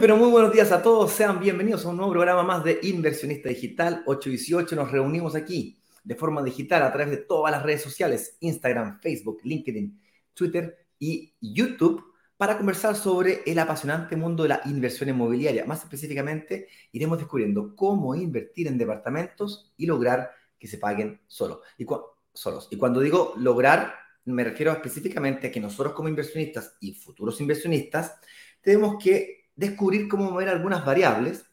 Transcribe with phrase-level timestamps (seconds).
[0.00, 1.12] Pero muy buenos días a todos.
[1.12, 4.76] Sean bienvenidos a un nuevo programa más de Inversionista Digital 818.
[4.76, 9.40] Nos reunimos aquí de forma digital a través de todas las redes sociales, Instagram, Facebook,
[9.44, 9.98] LinkedIn,
[10.34, 12.04] Twitter y YouTube,
[12.36, 15.64] para conversar sobre el apasionante mundo de la inversión inmobiliaria.
[15.64, 21.60] Más específicamente, iremos descubriendo cómo invertir en departamentos y lograr que se paguen solos.
[21.78, 21.86] Y,
[22.34, 22.68] solos.
[22.70, 23.94] y cuando digo lograr,
[24.26, 28.16] me refiero específicamente a que nosotros como inversionistas y futuros inversionistas
[28.60, 31.44] tenemos que descubrir cómo mover algunas variables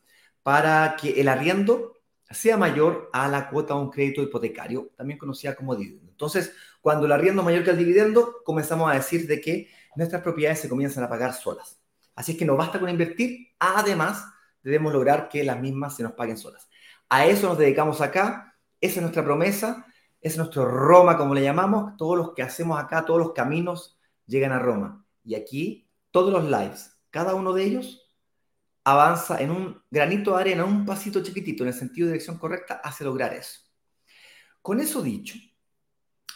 [0.43, 1.93] para que el arriendo
[2.29, 6.11] sea mayor a la cuota de un crédito hipotecario, también conocida como dividendo.
[6.11, 10.21] Entonces, cuando el arriendo es mayor que el dividendo, comenzamos a decir de que nuestras
[10.21, 11.79] propiedades se comienzan a pagar solas.
[12.15, 14.25] Así es que no basta con invertir, además
[14.61, 16.67] debemos lograr que las mismas se nos paguen solas.
[17.09, 19.85] A eso nos dedicamos acá, esa es nuestra promesa,
[20.21, 24.51] es nuestro Roma, como le llamamos, todos los que hacemos acá, todos los caminos llegan
[24.51, 25.05] a Roma.
[25.23, 28.11] Y aquí, todos los lives, cada uno de ellos
[28.83, 32.81] avanza en un granito de arena, un pasito chiquitito en el sentido de dirección correcta
[32.83, 33.59] hace lograr eso.
[34.63, 35.35] Con eso dicho,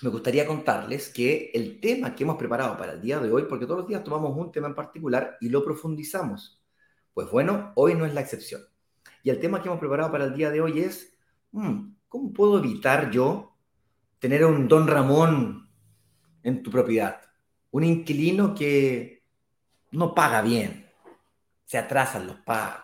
[0.04, 3.66] me gustaría contarles que el tema que hemos preparado para el día de hoy, porque
[3.66, 6.64] todos los días tomamos un tema en particular y lo profundizamos,
[7.12, 8.62] pues bueno, hoy no es la excepción.
[9.24, 11.18] Y el tema que hemos preparado para el día de hoy es,
[11.54, 13.58] hmm, ¿cómo puedo evitar yo
[14.20, 15.72] tener un don Ramón
[16.44, 17.20] en tu propiedad?
[17.72, 19.17] Un inquilino que
[19.92, 20.90] no paga bien,
[21.66, 22.84] se atrasan los pagos,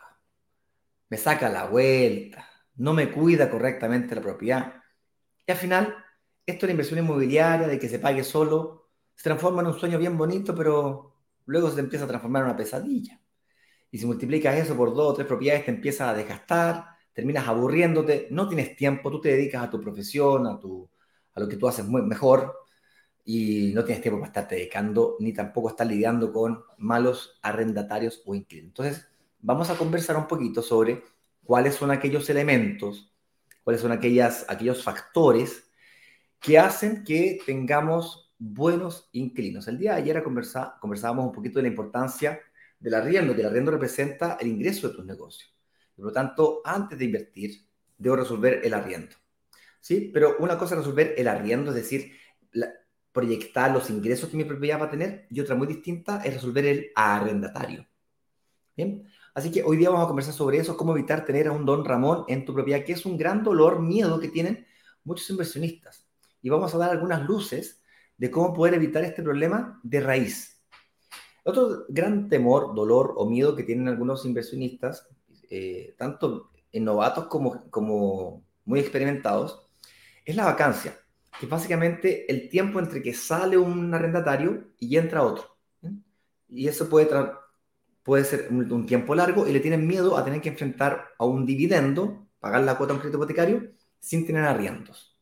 [1.10, 4.74] me saca la vuelta, no me cuida correctamente la propiedad.
[5.46, 5.96] Y al final,
[6.46, 10.00] esto de la inversión inmobiliaria, de que se pague solo, se transforma en un sueño
[10.00, 11.16] bien bonito, pero
[11.46, 13.20] luego se empieza a transformar en una pesadilla.
[13.92, 18.28] Y si multiplicas eso por dos o tres propiedades, te empiezas a desgastar, terminas aburriéndote,
[18.32, 20.90] no tienes tiempo, tú te dedicas a tu profesión, a, tu,
[21.34, 22.63] a lo que tú haces muy, mejor,
[23.26, 28.36] y no tienes tiempo para estarte dedicando ni tampoco estar lidiando con malos arrendatarios o
[28.36, 28.72] inquilinos.
[28.72, 29.08] Entonces,
[29.40, 31.04] vamos a conversar un poquito sobre
[31.44, 33.14] cuáles son aquellos elementos,
[33.64, 35.70] cuáles son aquellas, aquellos factores
[36.40, 39.68] que hacen que tengamos buenos inquilinos.
[39.68, 42.42] El día de ayer conversa, conversábamos un poquito de la importancia
[42.80, 45.54] del arriendo, que el arriendo representa el ingreso de tus negocios.
[45.96, 47.66] por lo tanto, antes de invertir,
[47.98, 49.16] debo resolver el arriendo.
[49.80, 50.12] ¿Sí?
[50.14, 52.14] Pero una cosa es resolver el arriendo, es decir,
[52.52, 52.70] la,
[53.14, 56.66] proyectar los ingresos que mi propiedad va a tener y otra muy distinta es resolver
[56.66, 57.88] el arrendatario.
[58.76, 61.64] Bien, así que hoy día vamos a conversar sobre eso, cómo evitar tener a un
[61.64, 64.66] don Ramón en tu propiedad, que es un gran dolor, miedo que tienen
[65.04, 66.08] muchos inversionistas.
[66.42, 67.84] Y vamos a dar algunas luces
[68.18, 70.64] de cómo poder evitar este problema de raíz.
[71.44, 75.08] Otro gran temor, dolor o miedo que tienen algunos inversionistas,
[75.52, 79.70] eh, tanto en novatos como, como muy experimentados,
[80.26, 81.03] es la vacancia
[81.40, 85.58] que básicamente el tiempo entre que sale un arrendatario y entra otro.
[86.48, 87.10] Y eso puede,
[88.04, 91.46] puede ser un, tiempo largo y le tienen miedo a tener que enfrentar a un
[91.46, 95.18] dividendo, pagar la cuota de un crédito hipotecario, sin tener arriendos.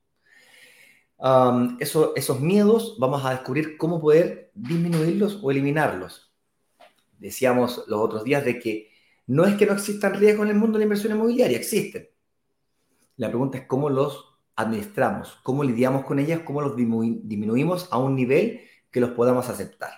[1.80, 6.34] eso, esos miedos vamos a descubrir cómo poder disminuirlos o eliminarlos.
[7.18, 8.90] Decíamos los otros días de que
[9.28, 12.10] no es que no existan riesgos en el mundo de la inversión inmobiliaria, existen.
[13.16, 18.16] La pregunta es cómo los administramos, cómo lidiamos con ellas, cómo los disminuimos a un
[18.16, 19.92] nivel que los podamos aceptar.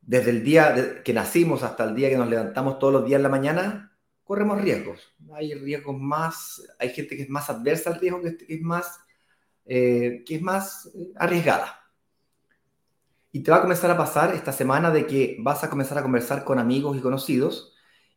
[0.00, 3.22] desde el día que nacimos hasta el día que nos levantamos todos los días en
[3.22, 5.14] la mañana, corremos riesgos.
[5.34, 9.00] Hay riesgos más, hay gente que es más adversa al riesgo, que es más,
[9.66, 11.80] eh, que es más eh, arriesgada.
[13.32, 16.02] Y te va a comenzar a pasar esta semana de que vas a comenzar a
[16.02, 17.73] conversar con amigos y conocidos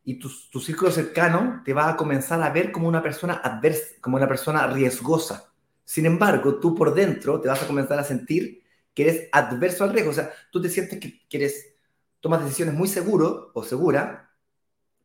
[0.07, 0.29] y tu,
[0.61, 4.65] círculo cercano te va a comenzar a ver como una persona adversa, como una persona
[4.67, 5.51] riesgosa.
[5.83, 8.63] Sin embargo, tú por dentro te vas a comenzar a sentir
[8.93, 10.11] que eres adverso al riesgo.
[10.11, 11.75] O sea, tú te sientes que, eres,
[12.21, 14.33] tomas decisiones muy seguro o segura,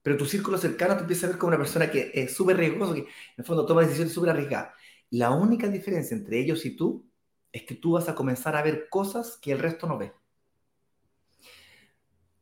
[0.02, 2.94] pero tu círculo cercano te empieza a ver como una persona que es súper riesgosa,
[2.94, 3.06] que en
[3.38, 4.72] el fondo toma decisiones súper arriesgadas.
[5.10, 7.10] La única diferencia entre ellos y tú
[7.50, 10.12] es que tú vas a comenzar a ver cosas que el resto no ve.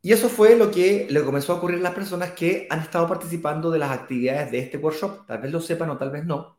[0.03, 3.07] Y eso fue lo que le comenzó a ocurrir a las personas que han estado
[3.07, 5.27] participando de las actividades de este workshop.
[5.27, 6.57] Tal vez lo sepan o tal vez no.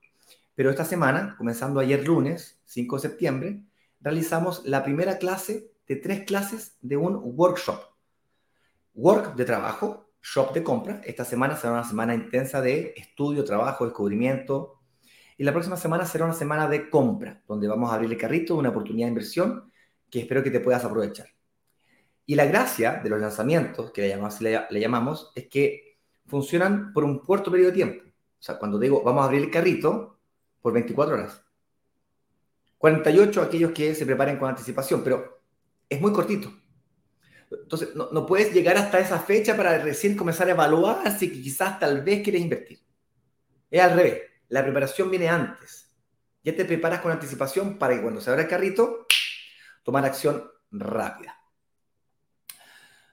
[0.53, 3.63] Pero esta semana, comenzando ayer lunes, 5 de septiembre,
[3.99, 7.79] realizamos la primera clase de tres clases de un workshop.
[8.93, 11.01] Work de trabajo, shop de compra.
[11.03, 14.81] Esta semana será una semana intensa de estudio, trabajo, descubrimiento.
[15.37, 18.55] Y la próxima semana será una semana de compra, donde vamos a abrir el carrito,
[18.55, 19.71] una oportunidad de inversión
[20.11, 21.27] que espero que te puedas aprovechar.
[22.31, 24.17] Y la gracia de los lanzamientos, que
[24.69, 25.97] le llamamos, es que
[26.27, 28.05] funcionan por un corto periodo de tiempo.
[28.05, 30.17] O sea, cuando digo vamos a abrir el carrito,
[30.61, 31.43] por 24 horas.
[32.77, 35.41] 48 aquellos que se preparen con anticipación, pero
[35.89, 36.49] es muy cortito.
[37.51, 42.01] Entonces, no, puedes llegar hasta esa fecha para recién comenzar a evaluar si quizás tal
[42.01, 42.79] vez quieres invertir.
[43.69, 44.21] Es al revés.
[44.47, 45.93] La preparación viene antes.
[46.45, 49.05] Ya te preparas con anticipación para que cuando se abra el carrito,
[49.83, 51.40] tomar acción rápida.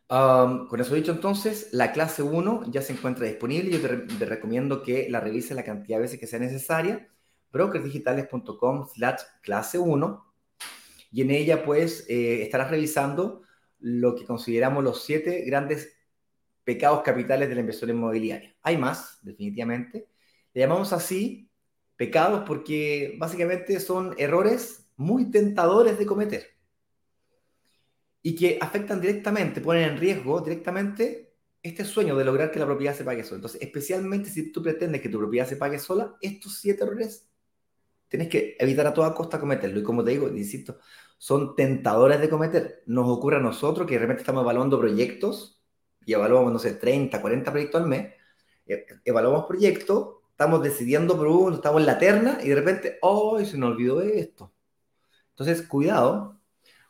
[0.08, 3.70] Con eso dicho, entonces, la clase 1 ya se encuentra disponible.
[3.70, 7.08] Yo te, recomiendo que la revises la cantidad de veces que sea necesaria.
[7.52, 10.24] brokersdigitales.com slash clase 1.
[11.10, 13.42] Y en ella, pues, eh, estarás revisando
[13.80, 15.96] lo que consideramos los siete grandes
[16.64, 18.56] pecados capitales de la inversión inmobiliaria.
[18.62, 20.08] Hay más, definitivamente.
[20.54, 21.50] Le llamamos así
[21.96, 26.57] pecados porque básicamente son errores muy tentadores de cometer
[28.22, 31.28] y que afectan directamente, ponen en riesgo directamente
[31.62, 33.36] este sueño de lograr que la propiedad se pague sola.
[33.36, 37.28] Entonces, especialmente si tú pretendes que tu propiedad se pague sola, estos siete errores
[38.08, 39.80] tienes que evitar a toda costa cometerlo.
[39.80, 40.78] Y como te digo, insisto,
[41.18, 42.82] son tentadores de cometer.
[42.86, 45.62] Nos ocurre a nosotros que de repente estamos evaluando proyectos
[46.06, 48.14] y evaluamos, no sé, 30, 40 proyectos al mes.
[48.66, 53.38] E, evaluamos proyectos, estamos decidiendo por uno, estamos en la terna y de repente, ¡oh!
[53.44, 54.52] Se nos olvidó esto.
[55.30, 56.37] Entonces, cuidado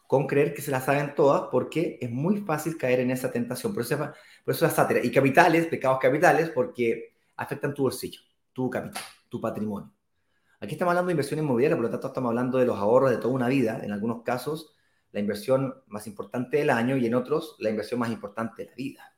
[0.08, 3.74] con creer que se la saben todas porque es muy fácil caer en esa tentación.
[3.74, 3.98] Por eso,
[4.42, 5.04] por eso sátira.
[5.04, 8.22] Y capitales, pecados capitales, porque afectan tu bolsillo,
[8.54, 9.92] tu capital, tu patrimonio.
[10.60, 13.18] Aquí estamos hablando de inversión inmobiliaria, por lo tanto estamos hablando de los ahorros de
[13.18, 14.74] toda una vida, en algunos casos
[15.12, 18.74] la inversión más importante del año y en otros la inversión más importante de la
[18.74, 19.14] vida.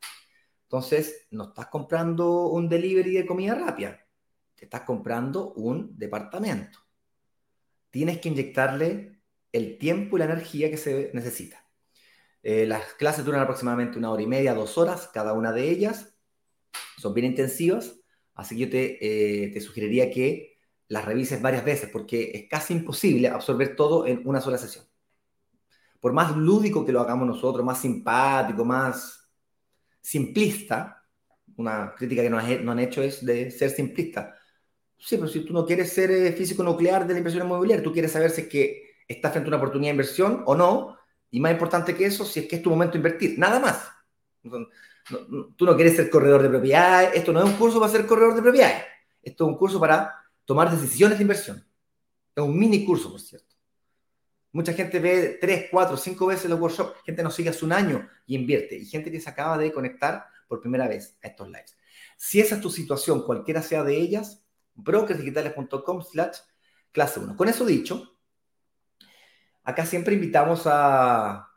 [0.65, 3.97] Entonces, no estás comprando un delivery de comida rápida,
[4.57, 6.81] te estás comprando un departamento.
[7.91, 9.20] Tienes que inyectarle
[9.53, 11.65] el tiempo y la energía que se necesita.
[12.43, 16.15] Eh, las clases duran aproximadamente una hora y media, dos horas, cada una de ellas.
[16.99, 18.01] Son bien intensivas,
[18.35, 20.59] así que yo te, eh, te sugeriría que
[20.89, 24.85] las revises varias veces porque es casi imposible absorber todo en una sola sesión.
[26.01, 29.31] Por más lúdico que lo hagamos nosotros, más simpático, más
[30.01, 31.05] simplista,
[31.57, 34.35] una crítica que nos, han hecho es de ser simplista.
[34.99, 37.93] Sí, pero si tú no quieres ser eh, físico nuclear de la inversión inmobiliaria, tú
[37.93, 40.97] quieres saber si que estás frente a una oportunidad de inversión o no,
[41.31, 43.89] y más importante que eso, si es que es tu momento de invertir, nada más.
[45.57, 48.35] tú no quieres ser corredor de propiedades, esto no es un curso para ser corredor
[48.37, 48.85] de propiedades,
[49.23, 50.15] esto es un curso para
[50.45, 51.65] tomar decisiones de inversión.
[52.35, 53.57] Es un mini curso, por cierto.
[54.53, 58.09] Mucha gente ve tres, cuatro, cinco veces los workshops, gente nos sigue hace un año
[58.27, 61.77] y invierte, y gente que se acaba de conectar por primera vez a estos lives.
[62.17, 66.39] Si esa es tu situación, cualquiera sea de ellas, brokersdigitales.com slash
[66.93, 67.37] clase 1.
[67.37, 68.20] Con eso dicho,
[69.65, 71.49] acá siempre invitamos a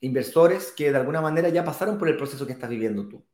[0.00, 3.26] inversores que de alguna manera ya pasaron por el proceso que estás viviendo tú,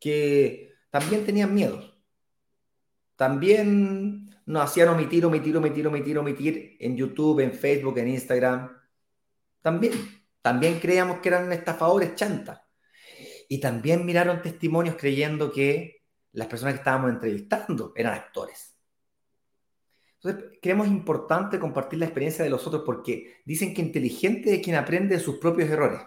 [0.00, 1.96] que también tenían miedos,
[3.16, 8.76] también nos hacían omitir, omitir, omitir, omitir, omitir en YouTube, en Facebook, en Instagram.
[9.60, 9.92] También,
[10.40, 12.60] también creíamos que eran estafadores chantas.
[13.48, 16.02] Y también miraron testimonios creyendo que
[16.32, 18.71] las personas que estábamos entrevistando eran actores.
[20.22, 24.76] Entonces, creemos importante compartir la experiencia de los otros porque dicen que inteligente es quien
[24.76, 26.00] aprende de sus propios errores,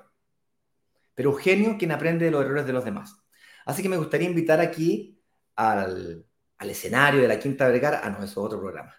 [1.13, 3.17] pero genio quien aprende de los errores de los demás.
[3.65, 5.19] Así que me gustaría invitar aquí
[5.55, 6.25] al
[6.57, 8.93] al escenario de la Quinta Vergara, ah, no, otro programa,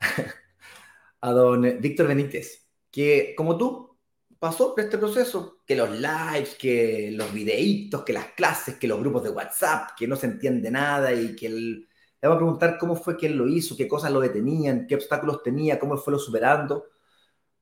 [1.20, 3.98] a don Víctor Benítez, que como tú
[4.38, 9.00] pasó por este proceso, que los lives, que los videitos, que las clases, que los
[9.00, 11.88] grupos de WhatsApp, que no se entiende nada y que él...
[12.24, 14.94] Le va a preguntar cómo fue que él lo hizo, qué cosas lo detenían, qué
[14.94, 16.86] obstáculos tenía, cómo fue lo superando,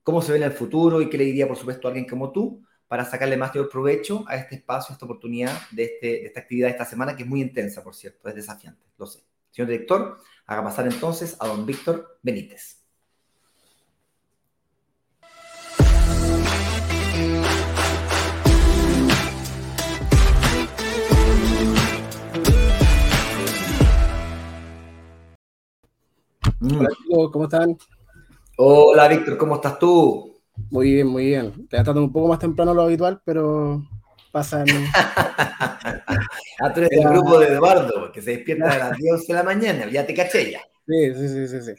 [0.05, 2.31] cómo se ve en el futuro y qué le diría, por supuesto, a alguien como
[2.31, 6.27] tú para sacarle más mayor provecho a este espacio, a esta oportunidad de, este, de
[6.27, 9.25] esta actividad de esta semana, que es muy intensa, por cierto, es desafiante, lo sé.
[9.51, 12.82] Señor director, haga pasar entonces a don Víctor Benítez.
[26.65, 26.91] Hola,
[27.33, 27.77] ¿cómo están?
[28.57, 30.41] Hola, Víctor, ¿cómo estás tú?
[30.71, 31.53] Muy bien, muy bien.
[31.67, 33.83] Te tratando un poco más temprano lo habitual, pero
[34.31, 34.65] pasan.
[34.95, 39.43] ah, tú eres del grupo de Eduardo, que se despierta a las 10 de la
[39.43, 40.61] mañana, ya te caché ya.
[40.87, 41.63] Sí, sí, sí, sí.
[41.63, 41.75] sí.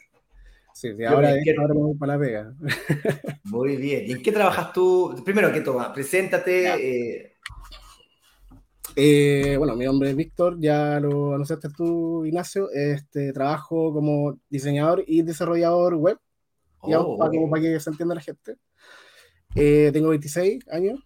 [0.74, 1.34] sí, ahora,
[1.72, 2.54] voy para la pega.
[3.44, 4.04] Muy bien.
[4.06, 5.18] ¿Y en qué trabajas tú?
[5.24, 7.20] Primero que todo, preséntate.
[7.20, 7.33] Eh.
[8.96, 12.70] Eh, bueno, mi nombre es Víctor, ya lo anunciaste tú, Ignacio.
[12.70, 16.18] Este, trabajo como diseñador y desarrollador web,
[16.80, 17.18] oh.
[17.18, 18.56] para, para, que se entienda la gente.
[19.54, 21.00] Eh, tengo 26 años.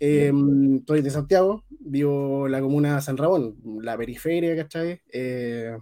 [0.00, 5.00] Em, estoy de Santiago, vivo en la comuna de San Ramón, la periferia, ¿cachai?
[5.12, 5.76] Eh,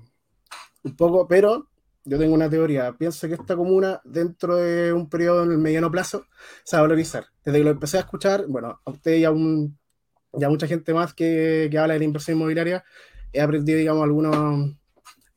[0.85, 1.69] un poco, pero
[2.05, 2.97] yo tengo una teoría.
[2.97, 6.25] Pienso que esta comuna, dentro de un periodo en el mediano plazo,
[6.65, 7.27] se va a valorizar.
[7.45, 9.79] Desde que lo empecé a escuchar, bueno, a usted y a, un,
[10.37, 12.85] ya mucha gente más que, que habla de la inversión inmobiliaria,
[13.33, 14.77] he aprendido, digamos, algunos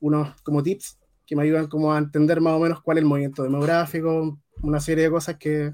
[0.00, 3.08] unos como tips que me ayudan como a entender más o menos cuál es el
[3.08, 5.72] movimiento demográfico, una serie de cosas que,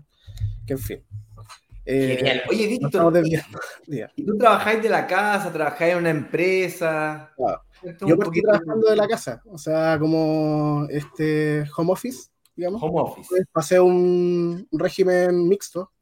[0.66, 1.04] que en fin.
[1.86, 2.42] Eh, Genial.
[2.50, 3.22] Oye, Víctor,
[4.16, 7.32] ¿y tú trabajáis de la casa, trabajáis en una empresa?
[8.04, 12.82] Yo partí trabajando de la casa, o sea, como este home office, digamos.
[12.82, 13.44] Home office.
[13.52, 15.92] pasé un, régimen mixto,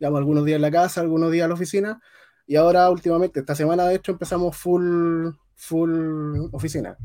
[0.00, 2.00] digamos, algunos días en la casa, algunos días en la oficina,
[2.48, 6.96] y ahora últimamente, esta semana de hecho, empezamos full, full oficina.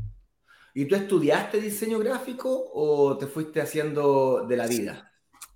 [0.74, 5.12] ¿Y tú estudiaste diseño gráfico o te fuiste haciendo de la vida?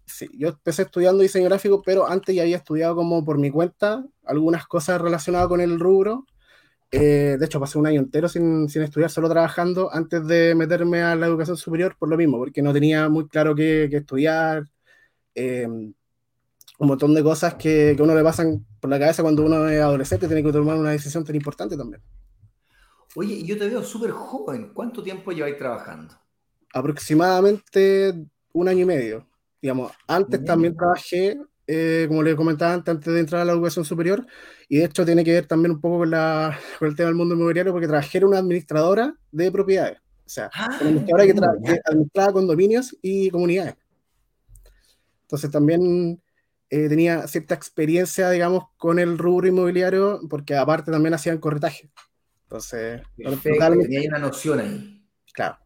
[0.06, 4.04] Sí, yo empecé estudiando diseño gráfico, pero antes ya había estudiado como por mi cuenta
[4.24, 6.24] algunas cosas relacionadas con el rubro
[6.90, 11.02] eh, de hecho, pasé un año entero sin, sin, estudiar, solo trabajando antes de meterme
[11.02, 14.64] a la educación superior por lo mismo, porque no tenía muy claro qué, estudiar.
[15.34, 15.68] Eh,
[16.78, 19.80] un montón de cosas que, que, uno le pasan por la cabeza cuando uno es
[19.80, 22.00] adolescente, tiene que tomar una decisión tan importante también.
[23.16, 24.70] Oye, yo te veo súper joven.
[24.72, 26.14] ¿Cuánto tiempo lleváis trabajando?
[26.72, 28.14] Aproximadamente
[28.52, 29.26] un año y medio.
[29.60, 31.36] Digamos, antes también trabajé
[31.70, 34.26] eh, como les comentaba antes, antes de entrar a la educación superior,
[34.70, 37.16] y de hecho tiene que ver también un poco con, la, con el tema del
[37.16, 41.80] mundo inmobiliario, porque trabajé en una administradora de propiedades, o sea, ah, una administradora que,
[41.84, 43.74] administraba condominios y comunidades.
[45.22, 46.18] Entonces también
[46.70, 51.90] eh, tenía cierta experiencia, digamos, con el rubro inmobiliario, porque aparte también hacían corretaje.
[52.44, 55.04] Entonces, tenía una noción ahí.
[55.32, 55.58] Claro.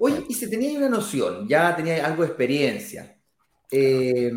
[0.00, 3.18] Oye, y si tenía una noción, ya tenía algo de experiencia,
[3.74, 4.30] eh,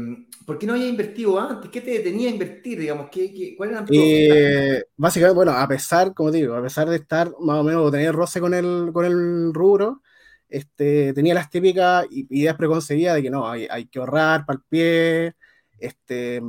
[0.45, 1.71] ¿Por qué no había invertido antes?
[1.71, 2.79] ¿Qué te detenía a invertir?
[2.79, 6.97] Digamos, ¿qué, qué, cuál era eh, Básicamente, bueno, a pesar, como digo, a pesar de
[6.97, 10.03] estar más o menos, o tener roce con el, con el rubro,
[10.49, 14.63] este, tenía las típicas ideas preconcebidas de que no, hay, hay que ahorrar para el
[14.69, 15.35] pie,
[15.79, 16.41] este,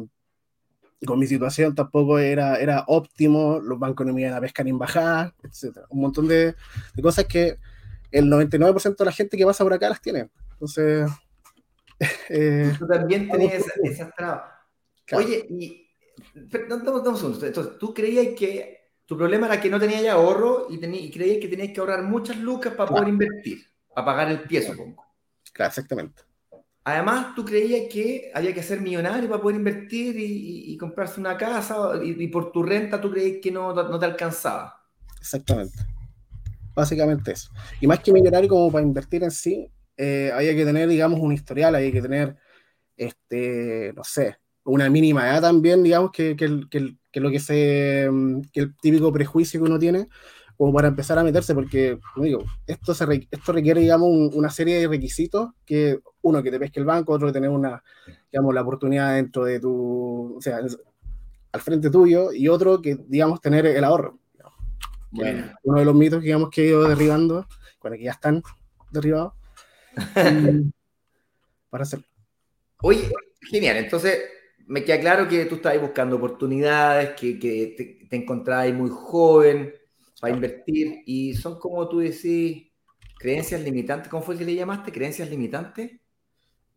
[1.05, 4.79] con mi situación tampoco era, era óptimo, los bancos no me iban a pescar en
[4.79, 5.79] bajada, etc.
[5.91, 6.55] Un montón de,
[6.95, 7.59] de cosas que
[8.11, 10.31] el 99% de la gente que pasa por acá las tiene.
[10.53, 11.11] Entonces,
[12.29, 14.43] eh, tú también tenías esas trabas.
[15.13, 15.87] Oye, y.
[16.35, 21.49] Entonces, tú creías que tu problema era que no tenías ahorro y, y creías que
[21.49, 25.03] tenías que ahorrar muchas lucas para poder invertir, para pagar el pie, supongo.
[25.55, 26.23] Claro, exactamente.
[26.85, 31.93] Además, tú creías que había que ser millonario para poder invertir y, comprarse una casa
[32.05, 34.79] y, por tu renta tú creías que no, no te alcanzaba.
[35.19, 35.79] Exactamente.
[36.75, 37.51] Básicamente eso.
[37.81, 41.33] Y más que millonario como para invertir en sí, eh, había que tener, digamos, un
[41.33, 42.37] historial, hay que tener,
[42.99, 48.43] este, no sé, una mínima edad también, digamos, que, que, que, lo que se, mm,
[48.53, 50.09] que el típico prejuicio que uno tiene,
[50.57, 54.81] como para empezar a meterse, porque, como digo, esto, se esto requiere, digamos, una serie
[54.81, 57.83] de requisitos, que uno, que te pesque el banco, otro, que tener una,
[58.33, 60.61] digamos, la oportunidad dentro de tu, o sea,
[61.53, 64.19] al frente tuyo, y otro, que, digamos, tener el ahorro.
[65.11, 65.53] Bueno.
[65.63, 67.47] Uno de los mitos, digamos, que he ido derribando,
[67.81, 68.43] bueno, que ya están
[68.91, 69.35] derribados,
[71.71, 72.07] para hacerlo.
[72.83, 73.11] Oye,
[73.51, 73.77] genial.
[73.77, 74.21] Entonces,
[74.67, 79.73] me queda claro que tú estabas buscando oportunidades, que, que te, te muy joven
[80.21, 82.73] para invertir y son como tú decís,
[83.19, 84.09] creencias limitantes.
[84.09, 84.93] ¿Cómo fue que le llamaste?
[84.93, 85.93] ¿Creencias limitantes?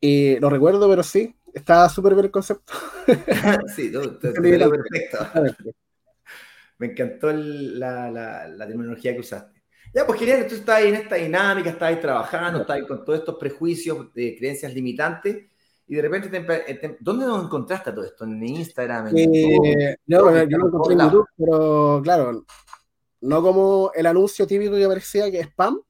[0.01, 2.73] y lo recuerdo, pero sí, está súper bien el concepto.
[3.75, 5.17] sí, perfecto.
[6.77, 9.61] Me encantó la, la, la terminología que usaste.
[9.93, 13.03] Ya, pues genial, tú estás ahí en esta dinámica, estás ahí trabajando, estás ahí con
[13.03, 15.47] todos estos prejuicios de creencias limitantes
[15.87, 18.23] y de repente, te, ¿dónde nos encontraste todo esto?
[18.23, 19.07] ¿En Instagram?
[19.07, 22.45] ¿En eh, no, yo lo encontré en YouTube, pero claro,
[23.21, 25.81] no como el anuncio típico que aparecía que es spam,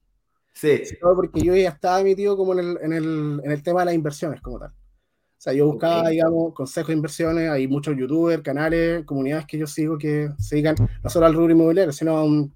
[0.52, 0.84] sí.
[0.84, 3.86] sino porque yo ya estaba metido como en el, en el, en el tema de
[3.86, 4.70] las inversiones como tal.
[4.70, 9.66] O sea, yo buscaba, digamos, consejos de inversiones, hay muchos youtubers, canales, comunidades que yo
[9.66, 12.52] sigo que se dedican no solo al rubro inmobiliario, sino a un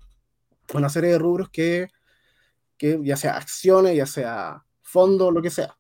[0.73, 1.89] una serie de rubros que,
[2.79, 5.77] que ya sea acciones, ya sea fondos, lo que sea.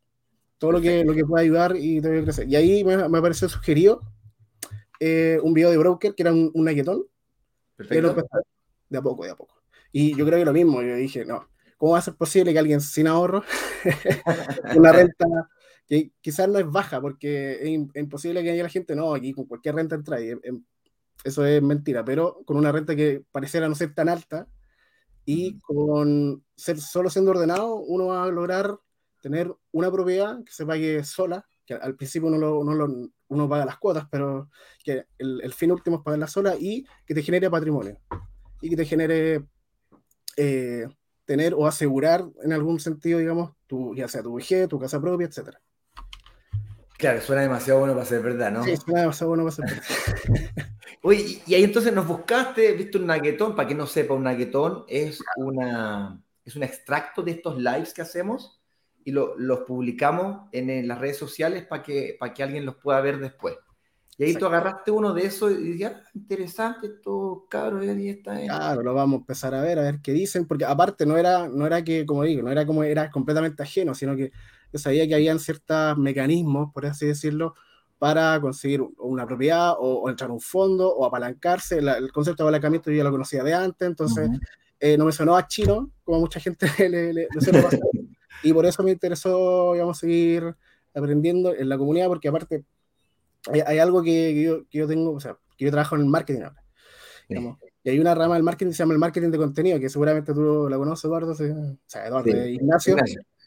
[0.59, 2.49] Todo lo que, lo que pueda ayudar y te crecer.
[2.49, 4.01] Y ahí me, me pareció sugerido
[5.01, 6.69] eh, un video de broker que era un, un
[8.95, 9.63] de a poco, de a poco.
[9.93, 12.59] Y yo creo que lo mismo, yo dije, no, ¿cómo va a ser posible que
[12.59, 13.43] alguien sin ahorro,
[14.77, 15.27] una renta
[15.87, 19.45] que quizás no es baja, porque es, imposible que haya la gente, no, aquí con
[19.47, 20.65] cualquier renta entra, y, em,
[21.25, 24.49] eso es mentira, pero con una renta que pareciera no ser tan alta,
[25.25, 28.79] y con ser, solo siendo ordenado uno va a lograr
[29.21, 32.89] tener una propiedad que se pague sola, que al principio uno, lo, uno, lo,
[33.29, 34.51] uno paga las cuotas, pero
[34.83, 37.99] que el, el, fin último es pagarla sola y que te genere patrimonio
[38.65, 39.45] y que te genere,
[40.39, 40.89] eh,
[41.27, 45.27] tener o asegurar en algún sentido, digamos, tu, ya sea tu VG, tu casa propia,
[45.27, 45.61] etcétera.
[46.97, 48.65] Claro, suena demasiado bueno para ser verdad, ¿no?
[48.65, 50.51] Sí, suena demasiado bueno para ser verdad.
[51.03, 54.87] Oye, y ahí entonces nos buscaste, viste un naguetón, para que no sepa, un naguetón
[54.89, 58.63] es, una, es un extracto de estos lives que hacemos
[59.05, 63.19] y los publicamos en, las redes sociales para que, para que alguien los pueda ver
[63.19, 63.57] después.
[64.17, 68.41] Y ahí tú agarraste uno de esos y dices, ah, interesante, esto, caro, ahí está.
[68.41, 71.49] Claro, lo vamos a empezar a ver, a ver qué dicen, porque aparte no era,
[71.49, 74.31] no era que, como digo, no era como era completamente ajeno, sino que
[74.73, 77.55] yo sabía que habían ciertos mecanismos, por así decirlo,
[77.99, 81.79] para conseguir una propiedad o, entrar a un fondo o apalancarse.
[81.79, 84.29] el concepto de apalancamiento yo ya lo conocía de antes, entonces
[84.79, 87.29] eh, no me sonó a chino, como mucha gente le, le,
[88.43, 90.55] y por eso me interesó, digamos, seguir
[90.95, 92.65] aprendiendo en la comunidad, porque aparte
[93.53, 96.43] hay, algo que, yo, que, yo, tengo, o sea, que yo trabajo en el marketing
[96.43, 96.63] ahora.
[97.83, 100.33] y hay una rama del marketing que se llama el marketing de contenido, que seguramente
[100.33, 101.35] tú la conoces, Eduardo, o
[101.87, 102.97] sea, Eduardo, Ignacio.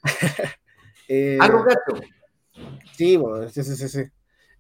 [1.08, 2.02] eh, ¿Algo gato?
[2.96, 3.20] Sí,
[3.52, 4.04] sí, sí, sí,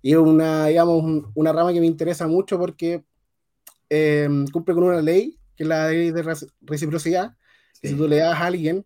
[0.01, 3.03] Y una, digamos, una rama que me interesa mucho porque
[3.89, 7.35] eh, cumple con una ley, que es la ley de reciprocidad,
[7.81, 8.85] que si tú le das a alguien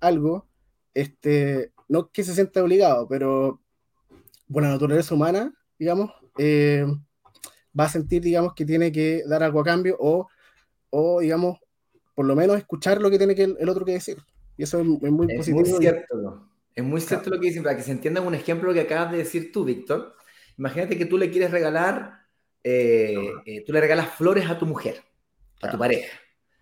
[0.00, 0.48] algo,
[0.94, 3.60] este, no que se sienta obligado, pero
[4.52, 5.52] por la naturaleza humana,
[5.82, 6.86] digamos, eh,
[7.78, 10.28] va a sentir, digamos, que tiene que dar algo a cambio o,
[10.90, 11.58] o digamos,
[12.14, 14.18] por lo menos escuchar lo que tiene que el, otro que decir.
[14.56, 15.60] Y eso es, muy es positivo.
[15.60, 18.82] Muy cierto, es muy cierto lo que dicen, para que se entienda un ejemplo que
[18.82, 20.14] acabas de decir tú, Víctor.
[20.56, 22.26] Imagínate que tú le quieres regalar,
[22.62, 25.02] eh, eh, tú le regalas flores a tu mujer,
[25.62, 26.16] a tu pareja.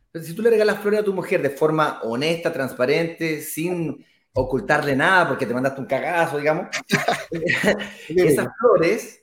[0.07, 4.95] Entonces, si tú le regalas flores a tu mujer de forma honesta, transparente, sin ocultarle
[4.95, 6.69] nada porque te mandaste un cagazo, digamos.
[8.09, 9.23] Esas flores,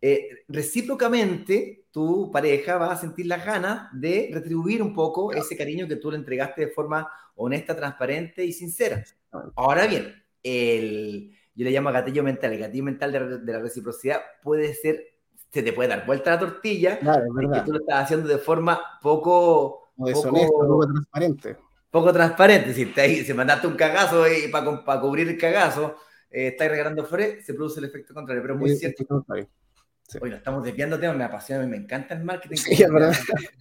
[0.00, 5.86] eh, recíprocamente, tu pareja va a sentir las ganas de retribuir un poco ese cariño
[5.86, 9.04] que tú le entregaste de forma honesta, transparente y sincera.
[9.54, 12.52] Ahora bien, el, yo le llamo gatillo mental.
[12.52, 13.12] El gatillo mental
[13.44, 15.04] de, la reciprocidad puede ser,
[15.50, 19.92] se te puede dar vuelta la tortilla, que tú lo estás haciendo de forma poco...
[19.96, 21.56] poco transparente
[21.92, 22.74] poco transparente.
[22.74, 25.96] Si, te, si mandaste un cagazo y para, para cubrir el cagazo,
[26.30, 28.42] eh, estáis regalando flores, se produce el efecto contrario.
[28.42, 29.24] Pero es muy cierto.
[30.08, 30.18] Sí.
[30.20, 32.56] Oye, estamos desviando temas, me apasiona, me encanta el marketing.
[32.56, 33.14] Sí, verdad.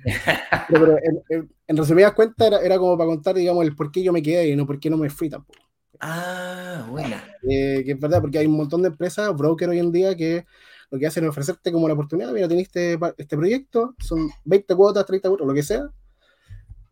[0.70, 0.98] pero,
[1.30, 4.22] en, en, resumidas cuentas era, era, como para contar, digamos, el por qué yo me
[4.22, 5.60] quedé y no por qué no me fui tampoco.
[6.00, 7.24] Ah, buena.
[7.48, 10.46] Eh, que es verdad, porque hay un montón de empresas, broker hoy en día, que
[10.90, 14.76] lo que hacen es ofrecerte como la oportunidad, mira, tenés este, este proyecto, son 20
[14.76, 15.90] cuotas, 30 cuotas, lo que sea,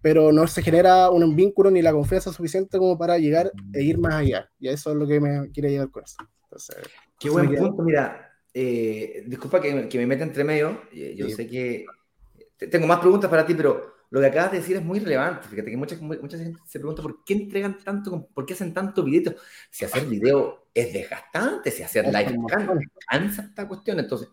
[0.01, 3.97] pero no se genera un vínculo ni la confianza suficiente como para llegar e ir
[3.97, 4.49] más allá.
[4.59, 6.17] Y eso es lo que me quiere llevar con eso.
[7.19, 8.25] Qué buen punto, mira.
[8.53, 10.81] Eh, disculpa que, que, me meta entre medio.
[10.91, 11.85] Eh, yo sé que
[12.69, 15.47] tengo más preguntas para ti, pero lo que acabas de decir es muy relevante.
[15.47, 19.03] Fíjate que mucha, mucha gente se pregunta por qué entregan tanto, por qué hacen tanto
[19.03, 19.35] videos.
[19.69, 22.35] Si hacer video es desgastante, si hacer live
[23.07, 23.99] cansa esta cuestión.
[23.99, 24.29] Entonces,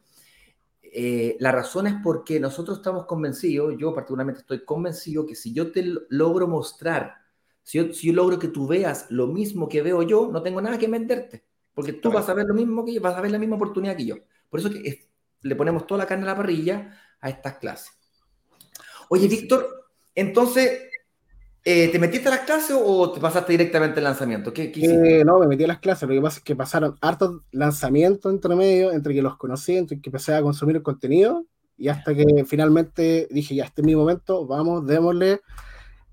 [0.98, 5.70] eh, la razón es porque nosotros estamos convencidos, yo particularmente estoy convencido que si yo
[5.70, 7.16] te logro mostrar,
[7.62, 10.58] si yo, si yo logro que tú veas lo mismo que veo yo, no tengo
[10.62, 13.30] nada que venderte, porque tú vas a ver lo mismo que yo, vas a ver
[13.30, 14.16] la misma oportunidad que yo.
[14.48, 15.10] Por eso que
[15.42, 17.92] le ponemos toda la carne a la parrilla a estas clases.
[19.10, 20.80] Oye, Víctor, entonces,
[21.68, 24.52] eh, ¿Te metiste a las clases o te pasaste directamente al lanzamiento?
[24.52, 26.08] ¿Qué, eh, no, me metí a las clases.
[26.08, 30.00] Lo que pasa es que pasaron hartos lanzamientos entre medio, entre que los conocí, entre
[30.00, 31.44] que empecé a consumir el contenido
[31.76, 35.40] y hasta que finalmente dije, ya, este es mi momento, vamos, démosle.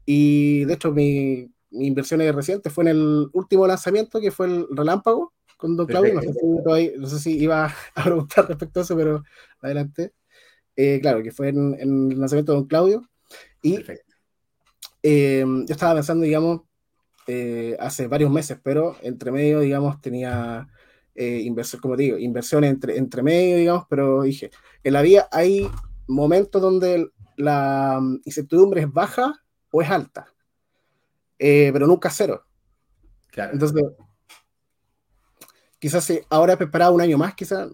[0.07, 4.65] Y de hecho, mi, mi inversión reciente fue en el último lanzamiento, que fue el
[4.71, 6.15] Relámpago con Don Claudio.
[6.15, 9.23] No sé, si, iba a preguntar respecto a eso, pero
[9.61, 10.13] adelante.
[10.75, 13.03] Eh, claro, que fue en, el lanzamiento de Don Claudio.
[13.61, 14.12] Y Perfecto
[15.03, 16.61] eh, yo estaba pensando, digamos,
[17.27, 20.67] eh, hace varios meses, pero entre medio, digamos, tenía
[21.13, 24.49] eh, inversión, como digo, inversión entre, entre medio, digamos, pero dije,
[24.81, 25.69] en la vida hay
[26.07, 29.33] momentos donde la mm, incertidumbre es baja
[29.71, 30.27] o es alta,
[31.37, 32.45] pero nunca cero.
[33.35, 33.83] Entonces,
[35.79, 37.69] quizás si ahora he preparado un año más, quizás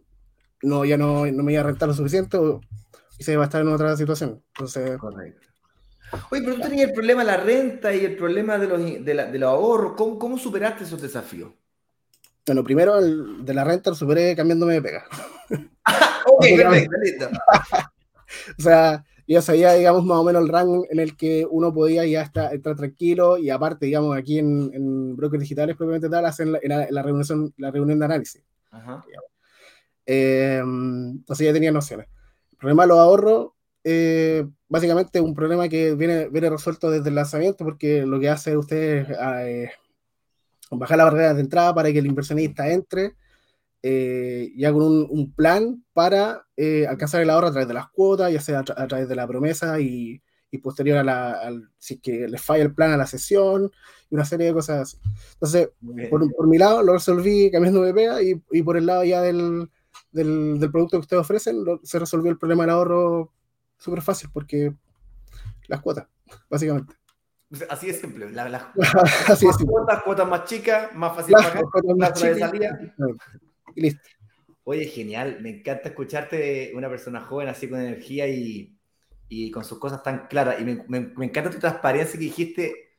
[0.63, 2.62] no, ya no, no me iba a rentar lo suficiente o
[3.18, 4.44] quizás iba a estar en otra situación.
[4.56, 5.49] Entonces, Correcto.
[6.32, 9.39] Oye, pero tú tenías el problema de la renta y el problema de los, de,
[9.39, 9.93] los ahorros.
[9.95, 11.52] ¿Cómo, ¿Cómo, superaste esos desafíos?
[12.45, 15.06] Bueno, primero el de la renta lo superé cambiándome de pega.
[16.26, 17.30] ok, perfecto, listo.
[18.58, 22.06] o sea, ya sabía, digamos, más o menos el rango en el que uno podía
[22.06, 26.52] ya estar, estar tranquilo y aparte, digamos, aquí en, en brokers digitales probablemente tal, hacen
[26.52, 28.41] la, la, reunión, la reunión de análisis.
[28.72, 29.06] Ajá.
[30.12, 32.08] Eh, entonces ya tenía nociones.
[32.52, 33.52] El problema de los ahorros
[33.84, 38.55] eh, básicamente un problema que viene, viene resuelto desde el lanzamiento porque lo que hace
[38.55, 39.71] usted es eh,
[40.71, 43.15] bajar la barrera de entrada para que el inversionista entre
[43.82, 46.45] eh, ya con un, plan para
[46.88, 49.79] alcanzar el ahorro a través de las cuotas, ya sea a, través de la promesa
[49.79, 50.21] y,
[50.62, 53.71] posterior a la, al, si que les falla el plan a la sesión
[54.10, 54.99] y una serie de cosas
[55.34, 55.69] Entonces,
[56.10, 59.69] por, mi lado lo resolví cambiando de y, y por el lado ya del,
[60.12, 63.32] del, del, producto que ustedes ofrecen, se resolvió el problema del ahorro
[63.80, 64.74] súper fácil porque
[65.68, 66.08] las cuotas,
[66.50, 66.96] básicamente.
[67.68, 68.30] Así es simple.
[68.30, 68.63] las
[69.65, 71.63] cuotas, cuotas más chicas, más fácil pagar,
[71.98, 72.80] más de salida.
[73.74, 74.08] Y listo.
[74.65, 75.39] Oye, genial.
[75.42, 78.78] Me encanta escucharte una persona joven así con energía y,
[79.30, 80.62] y con sus cosas tan claras.
[80.62, 82.98] Y me, me, encanta tu transparencia que dijiste.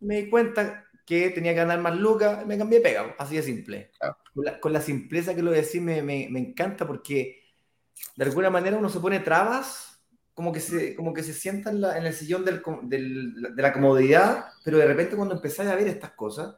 [0.00, 3.42] Me di cuenta que tenía que ganar más lucas, me cambié de pega, así de
[3.42, 3.90] simple.
[4.32, 7.42] Con, la, con, la, simpleza que lo decís me, me, me encanta porque
[8.16, 9.91] de alguna manera uno se pone trabas
[10.34, 14.46] como que se, como que se sienta en, el sillón del, del, de la comodidad,
[14.64, 16.56] pero de repente cuando empezás a ver estas cosas,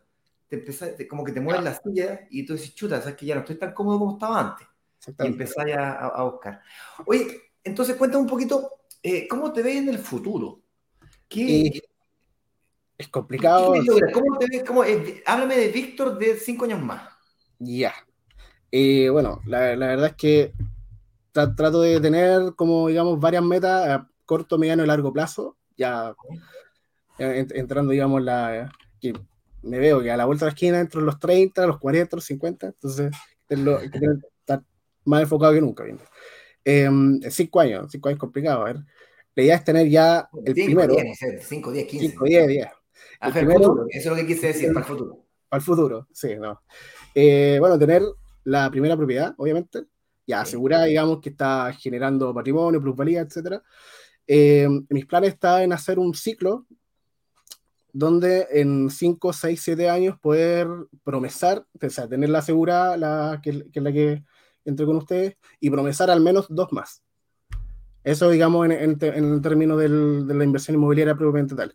[0.48, 3.34] te empezás, como que te mueves la silla y tú dices, chuta, sabes que ya
[3.34, 4.66] no estoy tan cómodo como estaba antes.
[5.06, 6.62] Y empezás a, a, buscar.
[7.06, 7.26] Oye,
[7.62, 8.70] entonces cuéntame un poquito,
[9.02, 10.60] eh, ¿cómo te ves en el futuro?
[11.28, 11.82] ¿Qué,
[12.96, 13.74] es complicado.
[14.12, 14.64] ¿Cómo te ves?
[14.64, 17.08] Cómo, eh, háblame de Víctor de cinco años más.
[17.58, 17.92] Ya.
[18.70, 20.52] Eh, bueno, la, la, verdad es que
[21.34, 25.56] trato de tener como, digamos, varias metas a corto, mediano y largo plazo.
[25.76, 26.14] Ya
[27.18, 28.70] entrando, digamos, la
[29.00, 29.12] que
[29.62, 32.24] me veo que a la vuelta de la esquina entre los 30, los 40, los
[32.24, 33.12] 50, entonces
[33.48, 33.98] hay que
[34.40, 34.62] estar
[35.04, 35.84] más enfocado que nunca.
[36.64, 36.88] Eh,
[37.30, 38.76] cinco años, cinco años complicado, a ver.
[39.34, 40.94] La idea es tener ya el primero.
[41.40, 42.08] 5, 10, 15.
[42.10, 42.66] 5, 10, 10.
[43.20, 45.24] El primero, eso es lo que quise decir, para el futuro.
[45.48, 46.62] Para el futuro, sí, no.
[47.14, 48.02] Eh, bueno, tener
[48.44, 49.86] la primera propiedad, obviamente
[50.26, 53.62] ya asegurada, digamos, que está generando patrimonio, plusvalía, etc.
[54.26, 56.66] Eh, mis planes están en hacer un ciclo
[57.92, 60.66] donde en 5, 6, 7 años poder
[61.04, 64.24] promesar, o sea, tenerla asegurada, la, que, que es la que
[64.64, 67.04] entre con ustedes, y promesar al menos dos más.
[68.02, 71.74] Eso, digamos, en, en, términos del, de la inversión inmobiliaria propiamente tal.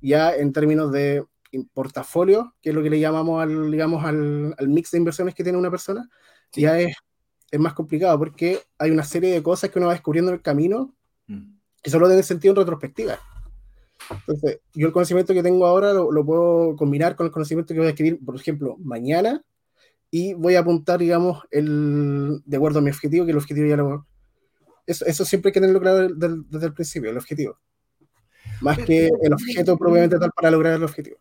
[0.00, 1.24] Ya en términos de
[1.72, 5.44] portafolio, que es lo que le llamamos al, digamos, al, al mix de inversiones que
[5.44, 6.08] tiene una persona,
[6.52, 6.94] ya es
[7.50, 10.42] es más complicado porque hay una serie de cosas que uno va descubriendo en el
[10.42, 10.94] camino
[11.26, 11.58] mm.
[11.82, 13.18] que solo tienen sentido en retrospectiva.
[14.10, 17.88] Entonces, yo el conocimiento que tengo ahora lo, puedo combinar con el conocimiento que voy
[17.88, 19.44] a adquirir, por ejemplo, mañana,
[20.10, 23.76] y voy a apuntar, digamos, el, de acuerdo a mi objetivo, que el objetivo ya
[23.76, 24.06] lo...
[24.86, 27.58] Eso, eso siempre hay que tenerlo claro desde, el principio, el objetivo.
[28.60, 31.18] Más que el objeto propiamente tal para lograr el objetivo.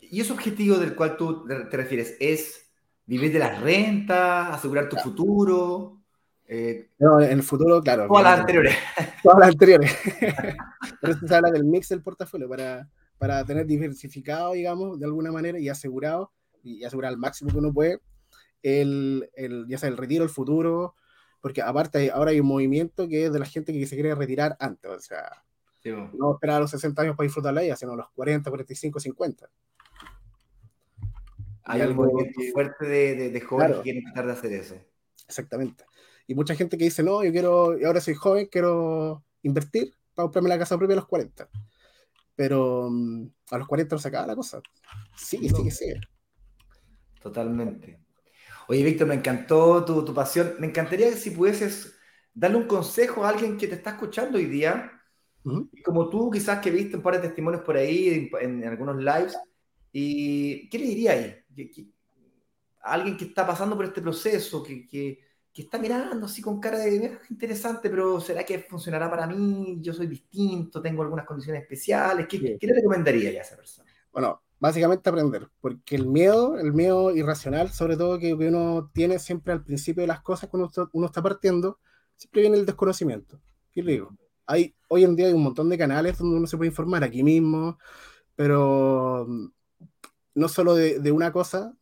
[0.00, 2.63] ¿Y ese objetivo del cual tú te refieres es
[3.06, 6.00] vivir de las rentas, asegurar tu futuro.
[6.46, 8.06] Eh, no, en el futuro, claro.
[8.06, 8.76] Todas las anteriores.
[9.22, 9.96] Todas las anteriores.
[11.00, 12.88] Por eso se habla del mix del portafolio, para,
[13.18, 17.72] para tener diversificado, digamos, de alguna manera y asegurado, y asegurar al máximo que uno
[17.72, 18.00] puede,
[18.62, 20.94] el, el, ya sea el retiro, el futuro,
[21.40, 24.56] porque aparte ahora hay un movimiento que es de la gente que se quiere retirar
[24.60, 25.44] antes, o sea,
[26.14, 29.00] no esperar a los 60 años para disfrutar la vida, sino a los 40, 45,
[29.00, 29.50] 50.
[31.64, 32.06] Hay algo
[32.52, 34.76] fuerte de, de, jóvenes que quieren tratar de hacer eso.
[35.26, 35.84] Exactamente.
[36.26, 40.48] Y mucha gente que dice, no, yo quiero, ahora soy joven, quiero invertir para comprarme
[40.50, 41.48] la casa propia a los 40.
[42.36, 44.60] Pero mm, a los 40 no se acaba la cosa.
[45.16, 45.94] Sí, sí, sí.
[47.20, 48.00] Totalmente.
[48.68, 50.54] Oye, Víctor, me encantó tu, tu, pasión.
[50.58, 51.94] Me encantaría que si pudieses
[52.32, 54.90] darle un consejo a alguien que te está escuchando hoy día,
[55.84, 59.38] como tú quizás que viste un par de testimonios por ahí en, en algunos lives,
[59.92, 61.43] ¿y qué le diría ahí?
[62.82, 65.18] Alguien que está pasando por este proceso, que, que,
[65.52, 69.78] que, está mirando así con cara de interesante, pero ¿será que funcionará para mí?
[69.80, 72.26] Yo soy distinto, tengo algunas condiciones especiales.
[72.28, 73.90] ¿Qué, ¿qué le recomendaría a esa persona?
[74.12, 79.52] Bueno, básicamente aprender, porque el miedo, el miedo irracional, sobre todo que, uno tiene siempre
[79.52, 81.78] al principio de las cosas cuando uno está partiendo,
[82.16, 83.40] siempre viene el desconocimiento.
[83.72, 84.16] ¿Qué le digo?
[84.46, 87.22] Hay, hoy en día hay un montón de canales donde uno se puede informar aquí
[87.22, 87.78] mismo,
[88.36, 89.26] pero
[90.34, 91.74] no solo de, de una cosa,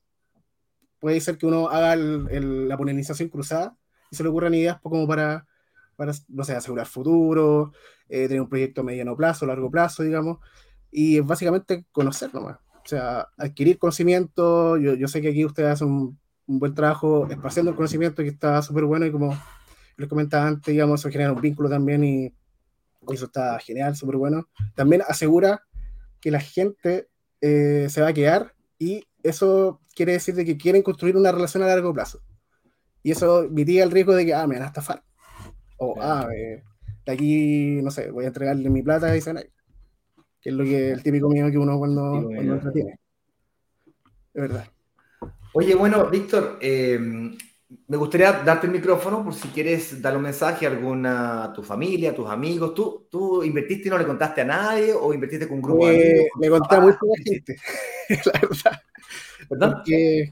[1.02, 3.76] puede ser que uno haga la polinización cruzada
[4.12, 5.46] y se le ocurran ideas como para,
[6.38, 7.72] asegurar futuro,
[8.08, 10.38] eh, tener un proyecto mediano plazo, largo plazo, digamos,
[10.92, 12.58] y es básicamente conocer nomás.
[12.84, 14.76] O sea, adquirir conocimiento.
[14.76, 18.28] Yo, yo sé que aquí ustedes hacen un, un buen trabajo esparciendo el conocimiento que
[18.28, 19.36] está súper bueno y como
[19.96, 22.32] les comentaba antes, digamos, eso genera un vínculo también y
[23.08, 24.48] eso está genial, súper bueno.
[24.76, 25.62] También asegura
[26.20, 27.08] que la gente
[27.42, 31.62] eh, se va a quedar y eso quiere decir de que quieren construir una relación
[31.62, 32.22] a largo plazo.
[33.02, 35.02] Y eso mitiga el riesgo de que, ah, me van a estafar.
[35.76, 39.34] O, ah, de aquí, no sé, voy a entregarle mi plata y se
[40.40, 42.98] que es lo que el típico miedo que uno cuando, cuando tiene.
[44.34, 44.66] De verdad.
[45.52, 46.98] Oye, bueno, Víctor, eh,
[47.88, 51.62] me gustaría darte el micrófono por si quieres dar un mensaje a alguna, a tu
[51.62, 52.74] familia, a tus amigos.
[52.74, 55.94] ¿Tú, ¿Tú invertiste y no le contaste a nadie o invertiste con un grupo de
[55.94, 56.28] amigos?
[56.40, 57.56] Le conté a muy poca gente,
[58.08, 58.82] la verdad.
[59.48, 59.82] ¿Perdón?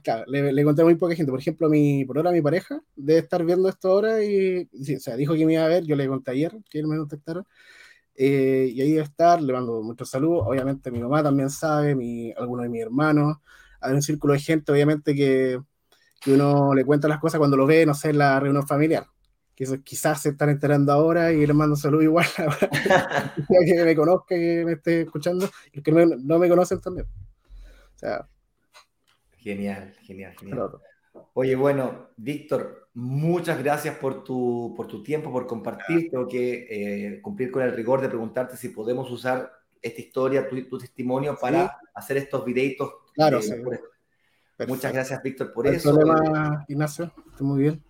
[0.03, 1.31] claro, le, conté a muy poca gente.
[1.31, 5.17] Por ejemplo, mi, por ahora mi pareja debe estar viendo esto ahora y, o sea,
[5.17, 5.85] dijo que me iba a ver.
[5.85, 7.45] Yo le conté ayer que él me contactara.
[8.15, 10.45] Eh, y ahí debe estar, le mando muchos saludos.
[10.47, 13.39] Obviamente mi mamá también sabe, mi, algunos de mis hermanos.
[13.81, 15.59] Hay un círculo de gente, obviamente, que
[16.21, 19.07] que uno le cuenta las cosas cuando lo ve, no sé, en la reunión familiar.
[19.55, 22.27] Que eso, quizás se están enterando ahora y le mando saludos igual
[23.67, 27.07] que me conozca, que me esté escuchando, y los que no, me conocen también.
[27.95, 28.29] O sea,
[29.39, 30.71] genial, genial, genial.
[31.33, 36.11] Oye, bueno, Víctor, muchas gracias por tu, por tu tiempo, por compartir.
[36.11, 36.67] Tengo que
[37.15, 39.51] eh, cumplir con el rigor de preguntarte si podemos usar
[39.83, 42.93] esta historia, tu, testimonio, para hacer estos videitos.
[43.15, 43.55] Claro, eh, sí.
[44.67, 45.95] Muchas gracias, Víctor, por eso.
[45.95, 47.83] problema, Ignacio, estoy muy bien.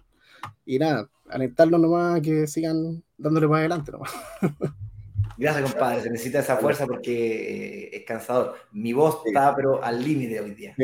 [0.65, 4.13] Y nada, alentarlos nomás que sigan dándole para adelante nomás.
[5.37, 6.03] Gracias, compadre.
[6.03, 8.57] Se necesita esa fuerza porque eh, es cansador.
[8.73, 10.75] Mi voz está, pero al límite hoy día.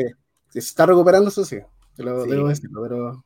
[0.49, 1.59] Se está recuperando, eso sí.
[1.95, 3.25] Te lo debo decirlo, pero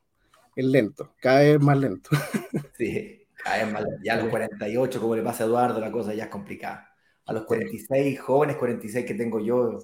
[0.55, 1.13] es lento.
[1.21, 2.09] Cada vez más lento.
[2.77, 3.99] Sí, cada vez más lento.
[4.03, 6.89] Ya a los 48, como le pasa a Eduardo, la cosa ya es complicada.
[7.25, 9.79] A los 46, jóvenes 46 que tengo yo,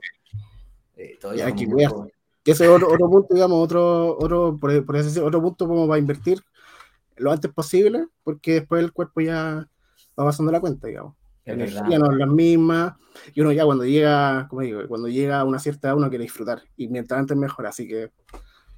[0.97, 1.45] eh, todavía.
[1.45, 1.53] Hay
[2.47, 5.97] que ese es otro, punto, digamos, otro, otro, por, por decir, otro punto como va
[5.97, 6.41] a invertir
[7.17, 9.67] lo antes posible, porque después el cuerpo ya
[10.17, 11.13] va pasando la cuenta, digamos.
[11.43, 12.97] Energía no es la misma,
[13.33, 16.23] y uno ya cuando llega, como digo, cuando llega a una cierta edad uno quiere
[16.23, 18.13] disfrutar, y mientras antes mejor, así que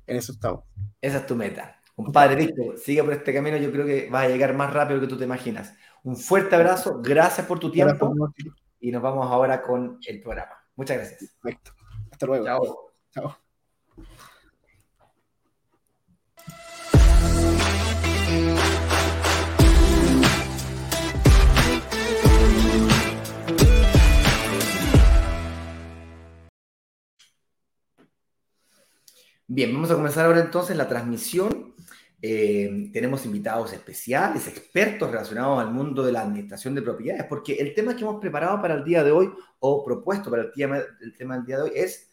[0.08, 0.64] en eso estamos.
[1.00, 1.80] Esa es tu meta.
[1.96, 5.06] Compadre Víctor, sigue por este camino, yo creo que vas a llegar más rápido que
[5.06, 5.76] tú te imaginas.
[6.02, 8.16] Un fuerte abrazo, gracias por tu tiempo,
[8.80, 10.54] y nos vamos ahora con el programa.
[10.76, 11.36] Muchas gracias.
[11.40, 11.74] Perfecto.
[12.10, 12.46] Hasta luego.
[12.46, 12.92] Chao.
[13.14, 13.49] Chao.
[29.52, 31.74] Bien, vamos a comenzar ahora entonces la transmisión.
[32.22, 37.74] Eh, tenemos invitados especiales, expertos relacionados al mundo de la administración de propiedades, porque el
[37.74, 41.18] tema que hemos preparado para el día de hoy, o propuesto para el tema, el
[41.18, 42.12] tema del día de hoy, es,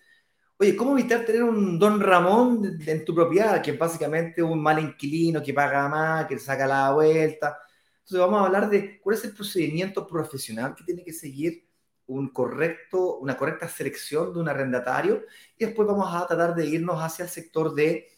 [0.59, 4.79] oye, ¿cómo evitar tener un don Ramón en tu propiedad, que es básicamente un mal
[4.79, 7.59] inquilino que paga más, que saca la vuelta?
[7.99, 11.66] Entonces vamos a hablar de cuál es el procedimiento profesional que tiene que seguir
[12.07, 15.25] un correcto, una correcta selección de un arrendatario
[15.59, 18.09] y después vamos a tratar de irnos hacia el sector de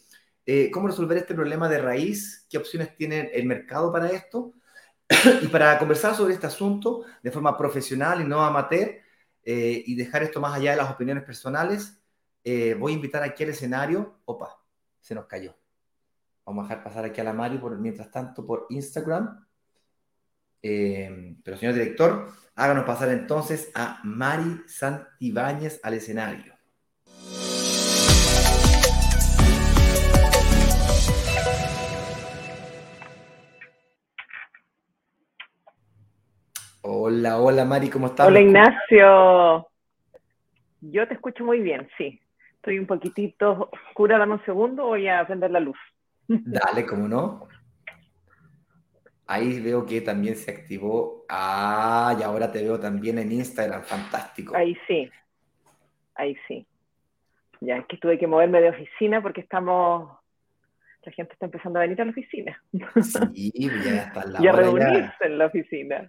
[0.45, 4.53] eh, cómo resolver este problema de raíz, qué opciones tiene el mercado para esto.
[5.41, 8.95] y para conversar sobre este asunto de forma profesional y no amateur
[9.43, 11.99] eh, y dejar esto más allá de las opiniones personales,
[12.43, 14.21] eh, voy a invitar aquí al escenario.
[14.25, 14.59] Opa,
[14.99, 15.55] se nos cayó.
[16.45, 19.45] Vamos a dejar pasar aquí a la Mari por, mientras tanto por Instagram.
[20.61, 22.27] pero señor director,
[22.59, 26.53] Háganos pasar entonces a Mari Santibáñez al escenario.
[36.81, 38.27] Hola, hola Mari, ¿cómo estás?
[38.27, 39.69] Hola Ignacio.
[40.81, 42.19] Yo te escucho muy bien, sí.
[42.55, 45.77] Estoy un poquitito oscura, dame un segundo, voy a prender la luz.
[46.27, 47.47] Dale, ¿cómo no?
[49.31, 51.23] Ahí veo que también se activó.
[51.29, 54.57] Ah, y ahora te veo también en Instagram, fantástico.
[54.57, 55.07] Ahí sí,
[56.15, 56.65] ahí sí.
[57.61, 60.17] Ya es que tuve que moverme de oficina porque estamos,
[61.03, 62.59] la gente está empezando a venir a la oficina.
[63.35, 63.51] Sí,
[63.85, 66.07] ya está la Y a reunirse en la oficina.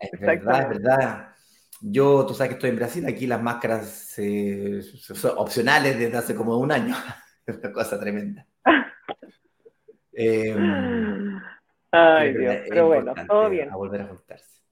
[0.00, 1.34] Es verdad, es verdad.
[1.82, 6.34] Yo, tú sabes que estoy en Brasil, aquí las máscaras eh, son opcionales desde hace
[6.34, 6.94] como un año.
[7.44, 8.46] Es una cosa tremenda.
[10.12, 10.54] eh,
[11.92, 13.70] Ay, Dios, pero bueno, todo bien.
[13.70, 14.62] A volver a juntarse.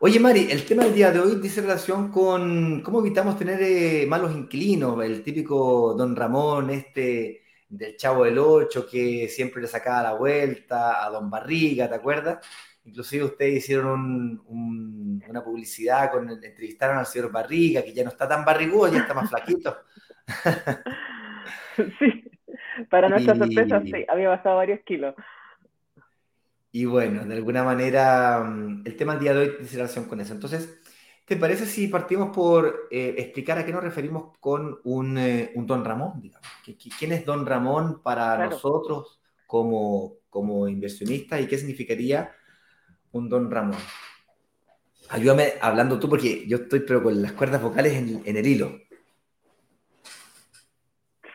[0.00, 4.06] Oye, Mari, el tema del día de hoy dice relación con cómo evitamos tener eh,
[4.06, 10.02] malos inquilinos, el típico don Ramón, este del Chavo del Ocho, que siempre le sacaba
[10.02, 12.46] la vuelta, a don Barriga, ¿te acuerdas?
[12.84, 18.44] Inclusive ustedes hicieron una publicidad, con entrevistaron al señor Barriga, que ya no está tan
[18.44, 19.78] barrigudo, ya está más flaquito.
[21.98, 22.24] Sí,
[22.90, 25.14] para nuestra sorpresa, sí, había bajado varios kilos.
[26.70, 30.20] Y bueno, de alguna manera, mm, el tema del día de hoy tiene relación con
[30.20, 30.34] eso.
[30.34, 30.80] Entonces,
[31.24, 35.66] ¿te parece si partimos por eh, explicar a qué nos referimos con un, eh, un
[35.66, 36.20] Don Ramón?
[36.20, 36.46] Digamos?
[36.98, 42.32] ¿Quién es Don Ramón para nosotros como, como inversionistas y qué significaría
[43.12, 43.78] un don Ramón?
[45.08, 48.87] Ayúdame hablando tú porque yo estoy pero con las cuerdas vocales en, en el hilo.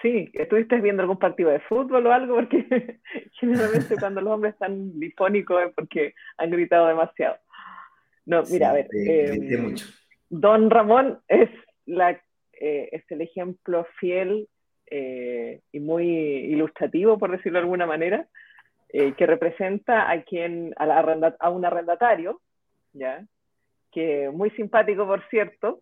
[0.04, 2.36] Sí, ¿estuviste viendo algún partido de fútbol o algo?
[2.36, 3.00] Porque
[3.40, 7.38] generalmente cuando los hombres están difónicos es porque han gritado demasiado.
[8.26, 8.88] No, mira, a ver.
[8.94, 9.86] Eh, mucho.
[10.30, 11.50] Don Ramón es,
[11.86, 12.12] la,
[12.54, 14.50] eh, es el ejemplo fiel
[14.92, 18.28] eh, y muy ilustrativo, por decirlo de alguna manera,
[18.90, 22.42] eh, que representa a quien, a, la a un arrendatario,
[22.92, 23.24] ¿ya?
[23.92, 25.80] que muy simpático, por cierto,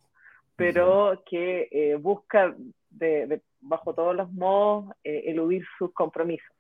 [0.57, 2.53] pero que busca
[2.89, 6.55] de, bajo todos los modos eludir sus compromisos.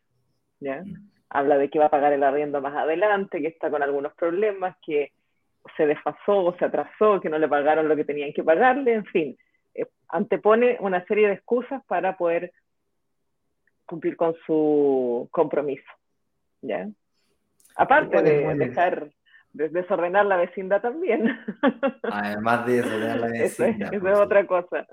[0.59, 0.83] ¿ya?
[1.29, 4.75] Habla de que va a pagar el arriendo más adelante, que está con algunos problemas,
[4.85, 5.11] que
[5.77, 9.05] se desfasó o se atrasó, que no le pagaron lo que tenían que pagarle, en
[9.05, 9.37] fin,
[9.75, 12.51] eh, antepone una serie de excusas para poder
[13.85, 15.91] cumplir con su compromiso.
[16.61, 16.87] ¿ya?
[17.75, 19.11] Aparte de dejar
[19.53, 21.37] de desordenar la vecindad también.
[22.03, 23.87] Además de desordenar la vecindad.
[23.87, 24.87] Eso, es, pues, otra cosa.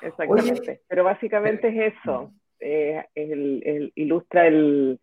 [0.00, 0.80] Exactamente.
[0.88, 2.32] Pero básicamente es eso.
[2.60, 5.00] Eh, el, ilustra el,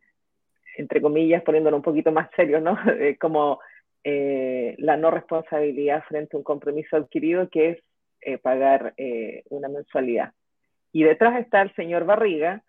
[0.78, 2.78] entre comillas, poniéndolo un poquito más serio, ¿no?
[3.20, 3.60] como
[4.04, 7.84] eh, la no responsabilidad frente a un compromiso adquirido que es
[8.22, 10.32] eh, pagar eh, una mensualidad.
[10.94, 12.64] Y detrás está el señor Barriga,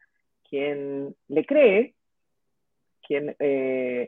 [0.49, 1.95] quien le cree,
[3.07, 3.35] quien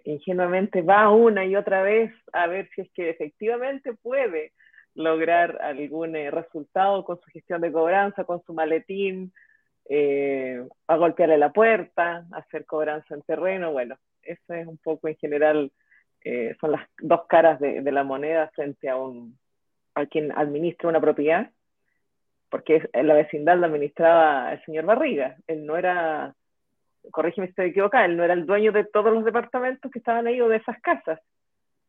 [0.05, 4.53] ingenuamente va una y otra vez a ver si es que efectivamente puede
[4.95, 9.33] lograr algún resultado con su gestión de cobranza, con su maletín,
[10.87, 15.73] a golpearle la puerta, hacer cobranza en terreno, bueno, eso es un poco en general
[16.25, 19.39] eh, son las dos caras de, la moneda frente a, un,
[19.95, 21.51] a quien administra una propiedad,
[22.49, 26.35] porque en la vecindad la administraba el señor Barriga, él no era,
[27.11, 30.27] corrígeme si estoy equivocada, él no era el dueño de todos los departamentos que estaban
[30.27, 31.21] ahí o de esas casas,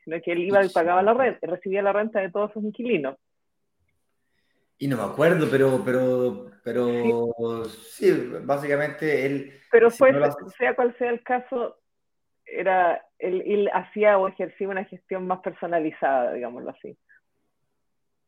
[0.03, 3.17] sino que él iba y pagaba la renta, recibía la renta de todos sus inquilinos.
[4.77, 8.11] Y no me acuerdo, pero, pero, pero sí,
[8.43, 9.53] básicamente él...
[9.71, 10.11] Pero fue,
[10.57, 11.77] sea cual sea el caso,
[12.45, 16.97] era, él, hacía o ejercía una gestión más personalizada, digámoslo así.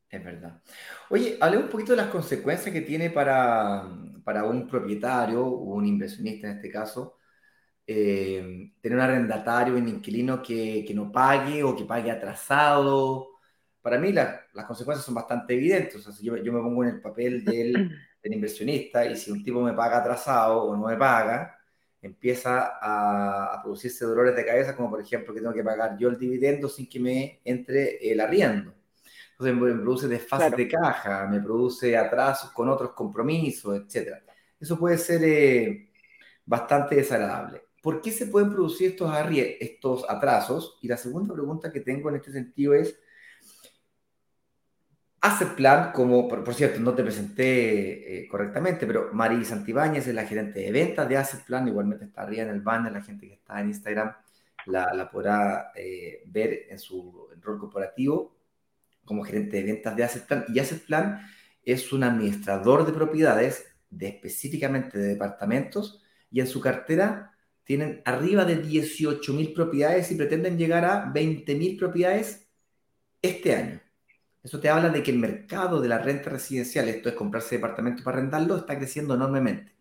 [0.10, 0.62] Es verdad.
[1.10, 6.48] Oye, hablemos un poquito de las consecuencias que tiene para, un propietario o un inversionista
[6.48, 7.18] en este caso,
[7.88, 13.30] eh, tener un arrendatario, un inquilino que, no pague o que pague atrasado.
[13.82, 15.96] Para mí las consecuencias son bastante evidentes.
[15.96, 17.74] O sea, yo, yo, me pongo en el papel del,
[18.24, 21.56] del inversionista y si un tipo me paga atrasado o no me paga,
[22.06, 26.18] empieza a, producirse dolores de cabeza, como por ejemplo que tengo que pagar yo el
[26.18, 28.74] dividendo sin que me entre el arriendo.
[29.32, 34.18] Entonces me produce desfase de caja, me produce atrasos con otros compromisos, etc.
[34.60, 35.90] Eso puede ser eh,
[36.46, 37.64] bastante desagradable.
[37.86, 39.12] ¿Por qué se pueden producir estos,
[39.60, 40.80] estos atrasos?
[40.82, 43.00] Y la segunda pregunta que tengo en este sentido es,
[45.22, 50.26] Asset Plan, como por, cierto, no te presenté eh, correctamente, pero Mari Santibáñez es la
[50.26, 53.36] gerente de ventas de Asset Plan, igualmente está arriba en el banner, la gente que
[53.36, 54.16] está en Instagram
[54.66, 58.36] la, podrá eh, ver en su rol corporativo
[59.06, 60.46] como gerente de ventas de Asset Plan.
[60.48, 61.22] Y Asset Plan
[61.62, 67.34] es un administrador de propiedades, de, específicamente de departamentos, y en su cartera
[67.66, 72.48] tienen arriba de 18.000 propiedades y pretenden llegar a 20.000 propiedades
[73.22, 73.82] este año.
[74.44, 78.04] Eso te habla de que el mercado de la renta residencial, esto es comprarse departamentos
[78.04, 79.74] para rentarlo, está creciendo enormemente.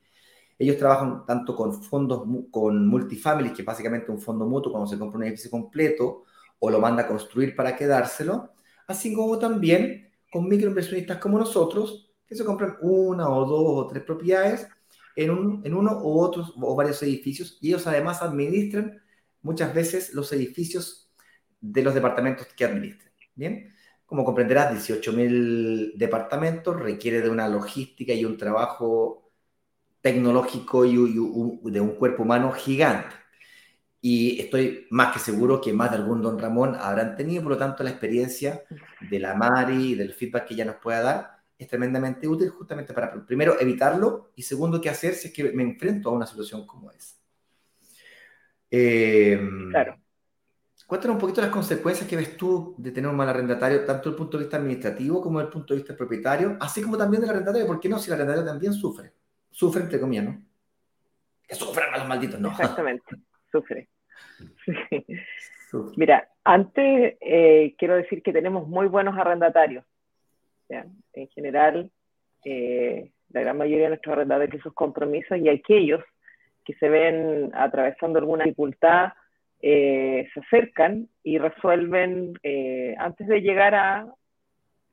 [0.59, 4.99] Ellos trabajan tanto con fondos, con multifamilies, que es básicamente un fondo mutuo cuando se
[4.99, 6.25] compra un edificio completo
[6.59, 8.55] o lo manda a construir para quedárselo,
[8.87, 14.03] así como también con microinversionistas como nosotros, que se compran una o dos o tres
[14.05, 14.67] propiedades
[15.17, 19.03] en, un, en uno u otros o varios edificios y ellos además administran
[19.43, 21.13] muchas veces los edificios
[21.61, 23.13] de los departamentos que administran.
[23.35, 23.75] Bien,
[24.07, 29.33] como comprenderás, 18.000 departamentos requiere de una logística y un trabajo
[30.01, 33.15] tecnológico y, de un cuerpo humano gigante.
[34.01, 37.59] Y estoy más que seguro que más de algún don Ramón habrán tenido, por lo
[37.59, 38.63] tanto, la experiencia
[39.11, 42.93] de la Mari y del feedback que ella nos pueda dar es tremendamente útil justamente
[42.93, 46.67] para, primero, evitarlo y segundo, qué hacer si es que me enfrento a una situación
[46.67, 47.17] como esa.
[48.71, 49.41] Eh,
[49.71, 49.99] claro.
[50.87, 54.11] Cuéntanos un poquito las consecuencias que ves tú de tener un mal arrendatario, tanto desde
[54.11, 57.23] el punto de vista administrativo como desde el punto de vista propietario, así como también
[57.23, 57.67] del arrendatario.
[57.67, 57.99] ¿Por qué no?
[57.99, 59.13] Si el arrendatario también sufre.
[59.51, 60.43] Sufre, entre comillas, ¿no?
[61.47, 62.51] Que sufran a los malditos, ¿no?
[62.51, 63.05] Exactamente,
[63.53, 63.89] sufre.
[65.97, 69.85] Mira, antes eh, quiero decir que tenemos muy buenos arrendatarios.
[71.13, 71.91] En general,
[72.45, 76.03] eh, la gran mayoría de nuestros arrendatarios sus compromisos y aquellos
[76.65, 79.13] que se ven atravesando alguna dificultad
[79.61, 84.07] eh, se acercan y resuelven eh, antes de llegar a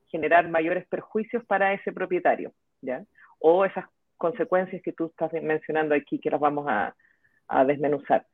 [0.07, 2.51] generar mayores perjuicios para ese propietario,
[2.81, 3.03] ¿ya?
[3.39, 3.85] O esas
[4.17, 6.93] consecuencias que tú estás mencionando aquí que las vamos a
[7.65, 8.25] desmenuzar.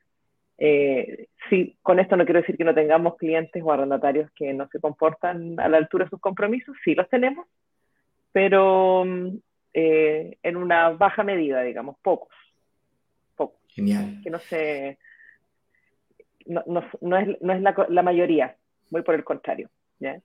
[0.58, 4.68] Eh, sí, con esto no quiero decir que no tengamos clientes o arrendatarios que no
[4.70, 7.48] se comportan a la altura de sus compromisos, sí los tenemos,
[8.32, 9.06] pero
[9.74, 12.34] eh, en una baja medida, digamos, pocos.
[13.36, 13.60] pocos.
[13.68, 14.20] Genial.
[14.24, 14.98] Que no se...
[16.46, 18.56] No, no, no es, no es la, la, mayoría,
[18.90, 19.70] muy por el contrario.
[20.00, 20.22] ¿ya?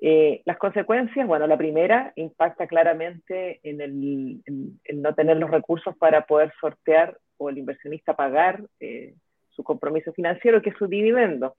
[0.00, 5.50] Eh, las consecuencias, bueno, la primera impacta claramente en el en, en no tener los
[5.50, 9.14] recursos para poder sortear o el inversionista pagar eh,
[9.54, 11.56] su compromiso financiero, que es su dividendo.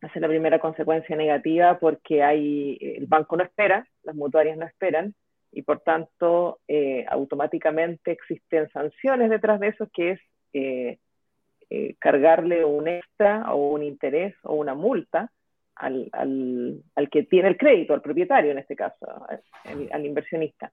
[0.00, 4.66] Esa es la primera consecuencia negativa porque hay, el banco no espera, las mutuarias no
[4.66, 5.14] esperan,
[5.50, 10.20] y por tanto eh, automáticamente existen sanciones detrás de eso, que es
[10.52, 10.98] eh,
[11.70, 15.30] eh, cargarle un extra o un interés o una multa
[15.76, 20.72] al, al, al, que tiene el crédito, al propietario en este caso, al, al inversionista.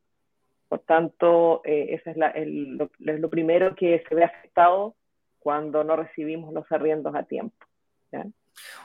[0.68, 4.96] Por tanto, eh, ese es, la, el, lo, es, lo, primero que se ve afectado
[5.42, 7.66] cuando no recibimos los arriendos a tiempo.
[8.12, 8.26] ¿ya?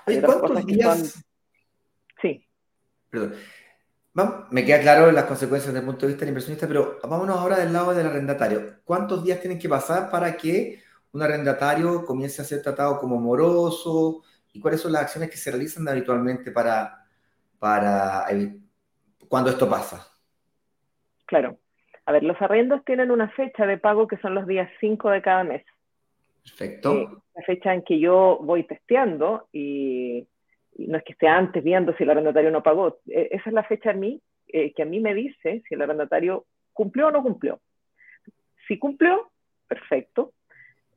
[0.07, 0.99] Oye, ¿cuántos días?
[0.99, 1.23] Son...
[2.23, 2.49] Sí.
[3.11, 3.35] Perdón.
[4.51, 7.59] Me queda claro las consecuencias desde el punto de vista del inversionista, pero vámonos ahora
[7.59, 8.81] del lado del arrendatario.
[8.83, 10.81] ¿Cuántos días tienen que pasar para que
[11.13, 14.23] un arrendatario comience a ser tratado como moroso?
[14.55, 17.05] ¿Y cuáles son las acciones que se realizan habitualmente para,
[17.59, 18.25] para
[19.29, 20.07] cuando esto pasa?
[21.27, 21.59] Claro.
[22.07, 25.21] A ver, los arriendos tienen una fecha de pago que son los días 5 de
[25.21, 25.63] cada mes.
[26.47, 26.93] Perfecto.
[26.95, 30.27] Eh, la fecha en que yo voy testeando y,
[30.79, 32.99] no es que esté antes viendo si el arrendatario no pagó.
[33.09, 35.83] Eh, esa es la fecha a mí, eh, que a mí me dice si el
[35.83, 37.61] arrendatario cumplió o no cumplió.
[38.69, 39.31] Si cumplió,
[39.69, 40.33] perfecto.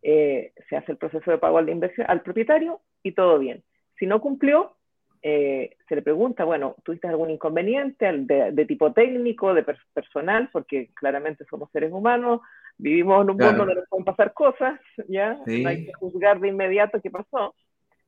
[0.01, 3.63] Eh, se hace el proceso de pago al, inversión, al propietario y todo bien.
[3.97, 4.75] Si no cumplió,
[5.21, 10.49] se le pregunta, bueno, ¿tuviste algún inconveniente de, de tipo técnico, de per personal?
[10.53, 12.39] Porque claramente somos seres humanos,
[12.79, 13.51] vivimos en un claro.
[13.51, 15.37] mundo donde nos pueden pasar cosas, ¿ya?
[15.45, 15.61] Sí.
[15.61, 17.53] No hay que juzgar de inmediato qué pasó,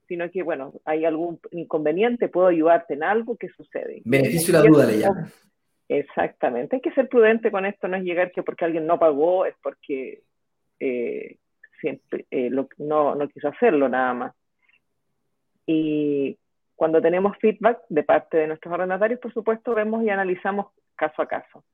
[0.08, 4.02] sino que, bueno, hay algún inconveniente, puedo ayudarte en algo, ¿qué sucede?
[4.06, 5.32] Beneficio la duda le llaman.
[5.88, 9.46] Exactamente, hay que ser prudente con esto, no es llegar que porque alguien no pagó,
[9.46, 10.24] es porque
[10.80, 11.38] eh,
[11.82, 14.34] siempre, eh, lo, no, no quiso hacerlo nada más.
[15.66, 16.38] Y
[16.76, 21.28] cuando tenemos feedback de parte de nuestros arrendatarios, por supuesto, vemos y analizamos caso a
[21.28, 21.66] caso.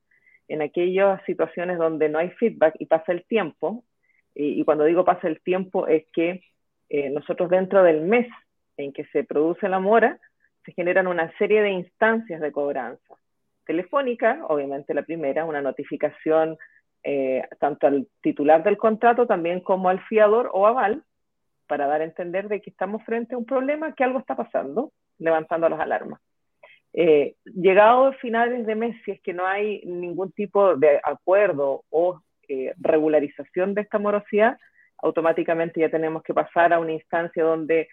[0.48, 3.84] En aquellas situaciones donde no hay feedback y pasa el tiempo,
[4.34, 6.42] y, cuando digo pasa el tiempo es que
[6.88, 8.26] eh, nosotros dentro del mes
[8.76, 10.18] en que se produce la mora,
[10.64, 13.14] se generan una serie de instancias de cobranza.
[13.66, 16.56] Telefónica, obviamente la primera, una notificación
[17.02, 21.02] eh, tanto al titular del contrato también como al fiador o aval,
[21.66, 24.92] para dar a entender de que estamos frente a un problema, que algo está pasando,
[25.18, 26.20] levantando las alarmas.
[27.00, 31.84] Eh, llegado a finales de mes, si es que no hay ningún tipo de acuerdo
[31.90, 34.58] o eh, regularización de esta morosidad,
[34.96, 37.88] automáticamente ya tenemos que pasar a una instancia donde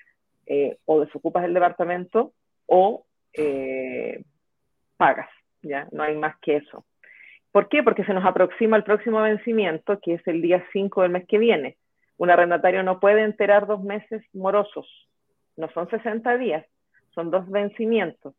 [0.47, 2.33] eh, o desocupas el departamento
[2.65, 4.23] o eh,
[4.97, 5.29] pagas,
[5.61, 5.87] ¿ya?
[5.91, 6.83] No hay más que eso.
[7.51, 7.83] ¿Por qué?
[7.83, 11.37] Porque se nos aproxima el próximo vencimiento, que es el día 5 del mes que
[11.37, 11.77] viene.
[12.17, 14.87] Un arrendatario no puede enterar dos meses morosos,
[15.57, 16.65] no son 60 días,
[17.13, 18.33] son dos vencimientos.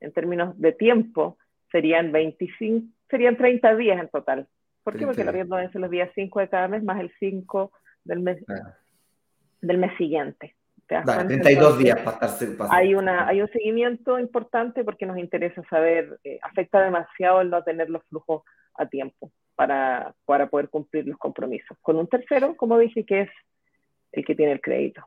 [0.00, 1.38] En términos de tiempo,
[1.70, 4.48] serían 25, serían 30 días en total.
[4.82, 5.06] ¿Por qué?
[5.06, 7.72] Porque el arriendo vence los días 5 de cada mes más el 5
[8.04, 8.74] del mes, ah.
[9.60, 10.56] del mes siguiente.
[10.88, 15.62] Dale, 32 Entonces, días para estarse hay, una, hay un seguimiento importante porque nos interesa
[15.70, 18.42] saber, eh, afecta demasiado el no tener los flujos
[18.74, 21.76] a tiempo para, para poder cumplir los compromisos.
[21.80, 23.30] Con un tercero, como dije, que es
[24.10, 25.06] el que tiene el crédito.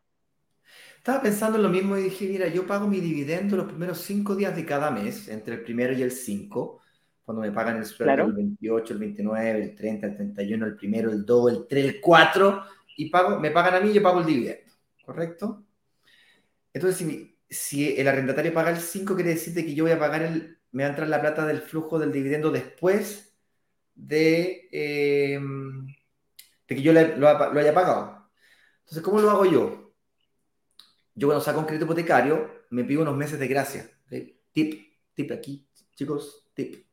[1.04, 4.38] Estaba pensando en lo mismo y dije, mira, yo pago mi dividendo los primeros cinco
[4.38, 6.80] días de cada mes, entre el primero y el 5,
[7.26, 8.26] cuando me pagan el sueldo claro.
[8.28, 12.00] el 28, el 29, el 30, el 31, el primero, el 2, el 3, el
[12.00, 12.64] 4,
[12.96, 14.72] y pago, me pagan a mí y yo pago el dividendo,
[15.06, 15.66] ¿correcto?
[16.72, 20.22] Entonces, si, si el arrendatario paga el 5, quiere decir que yo voy a pagar
[20.22, 23.36] el, me va a entrar la plata del flujo del dividendo después
[23.94, 25.38] de, eh,
[26.66, 28.32] de que yo le, lo, lo, haya pagado.
[28.84, 29.83] Entonces, ¿cómo lo hago yo?
[31.16, 33.90] Yo cuando saco un crédito hipotecario, me pido unos meses de gracia.
[34.06, 34.40] ¿okay?
[34.52, 36.86] Tip, tip aquí, chicos, tip.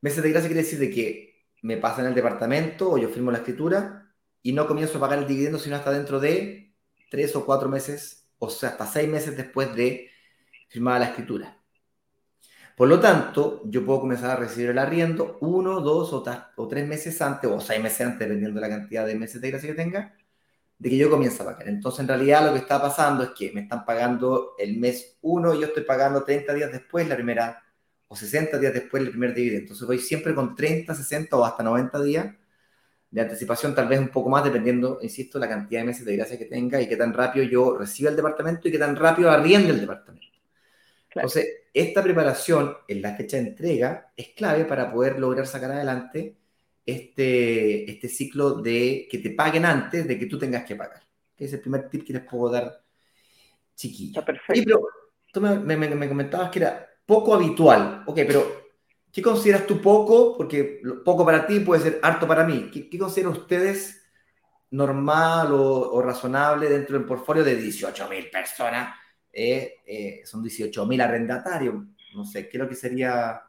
[0.00, 3.38] Meses de gracia quiere decir de que me pasan el departamento o yo firmo la
[3.38, 6.74] escritura y no comienzo a pagar el dividendo sino hasta dentro de
[7.10, 10.10] tres o cuatro meses, o sea, hasta seis meses después de
[10.68, 11.58] firmada la escritura.
[12.76, 16.24] Por lo tanto, yo puedo comenzar a recibir el arriendo uno, dos o,
[16.56, 19.50] o, tres meses antes, o seis meses antes, dependiendo de la cantidad de meses de
[19.50, 20.16] gracia que tenga,
[20.78, 21.68] de que yo comience a pagar.
[21.68, 25.54] Entonces, en realidad lo que está pasando es que me están pagando el mes 1
[25.54, 27.62] y yo estoy pagando 30 días después la primera,
[28.08, 29.62] o 60 días después el primer dividendo.
[29.62, 32.34] Entonces, voy siempre con 30, 60 o hasta 90 días
[33.10, 36.36] de anticipación, tal vez un poco más, dependiendo, insisto, la cantidad de meses de gracia
[36.36, 39.70] que tenga y qué tan rápido yo reciba el departamento y qué tan rápido arriende
[39.70, 40.26] el departamento.
[41.14, 46.36] Entonces, esta preparación en la fecha de entrega es clave para poder lograr sacar adelante
[46.84, 51.02] este, este ciclo de que te paguen antes de que tú tengas que pagar.
[51.36, 52.82] Es el primer tip que les puedo dar,
[53.74, 54.24] chiquillo.
[54.24, 54.60] perfecto.
[54.60, 54.86] Y pero
[55.32, 58.04] tú me, me, comentabas que era poco habitual.
[58.06, 58.70] Ok, pero
[59.12, 60.36] ¿qué consideras tú poco?
[60.36, 62.70] Porque poco para ti puede ser harto para mí.
[62.72, 64.02] ¿Qué, qué consideran ustedes
[64.70, 68.96] normal o, o, razonable dentro del portfolio de 18.000 personas?
[69.32, 71.74] Eh, eh, son 18.000 arrendatarios.
[72.14, 73.42] No sé, ¿qué es lo que sería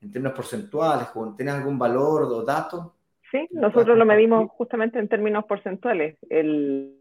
[0.00, 1.08] en términos porcentuales?
[1.36, 2.94] ¿Tienes algún valor o dato?
[3.30, 6.16] Sí, nosotros lo medimos justamente en términos porcentuales.
[6.30, 6.94] El,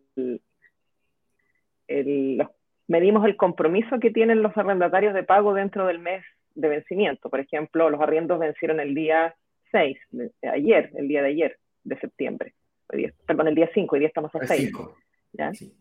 [2.87, 6.25] medimos el compromiso que tienen los arrendatarios de pago dentro del mes
[6.55, 7.29] de vencimiento.
[7.29, 9.35] Por ejemplo, los arriendos vencieron el día
[9.71, 9.97] 6,
[10.53, 12.53] ayer, el día de ayer, de septiembre.
[13.25, 14.71] perdón, el día 5, hoy día estamos a 6.
[15.33, 15.53] ¿ya?
[15.53, 15.73] Sí.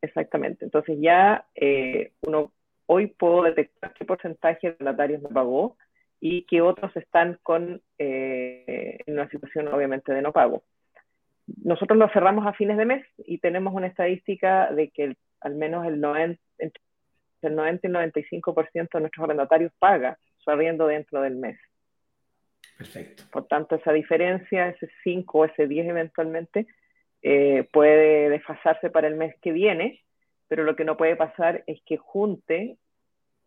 [0.00, 0.64] exactamente.
[0.64, 2.52] Entonces ya eh, uno
[2.86, 5.76] hoy puedo detectar qué porcentaje de arrendatarios me pagó
[6.26, 10.64] y que otros están con, eh, en una situación obviamente de no pago.
[11.62, 15.86] Nosotros lo cerramos a fines de mes y tenemos una estadística de que al menos
[15.86, 16.40] el 90,
[17.42, 21.58] el 90 y el 95% de nuestros arrendatarios paga su arriendo dentro del mes.
[22.78, 23.24] Perfecto.
[23.30, 26.66] Por tanto, esa diferencia, ese 5 o ese 10 eventualmente,
[27.20, 30.02] eh, puede desfasarse para el mes que viene,
[30.48, 32.78] pero lo que no puede pasar es que junte,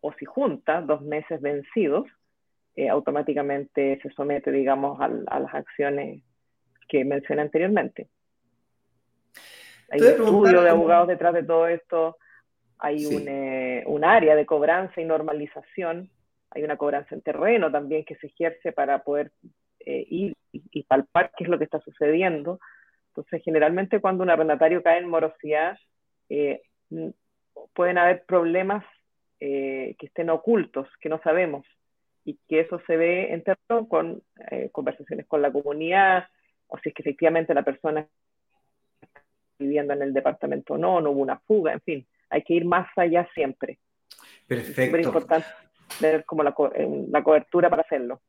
[0.00, 2.06] o si junta, dos meses vencidos,
[2.78, 6.22] eh, automáticamente se somete, digamos, a, las acciones
[6.88, 8.06] que mencioné anteriormente.
[9.90, 12.18] Hay un estudio de abogados detrás de todo esto,
[12.78, 16.08] hay eh, un, área de cobranza y normalización,
[16.52, 19.32] hay una cobranza en terreno también que se ejerce para poder
[19.80, 22.60] eh, ir y, palpar qué es lo que está sucediendo.
[23.08, 25.76] Entonces, generalmente cuando un arrendatario cae en morosidad,
[27.74, 28.84] pueden haber problemas
[29.40, 31.66] que estén ocultos, que no sabemos
[32.28, 36.26] y que eso se ve en términos con eh, conversaciones con la comunidad,
[36.66, 38.06] o si es que efectivamente la persona
[39.00, 39.22] está
[39.58, 42.66] viviendo en el departamento o no, no hubo una fuga, en fin, hay que ir
[42.66, 43.78] más allá siempre.
[44.46, 44.82] Perfecto.
[44.82, 45.46] Es súper importante
[45.98, 48.20] tener como la, eh, la, cobertura para hacerlo.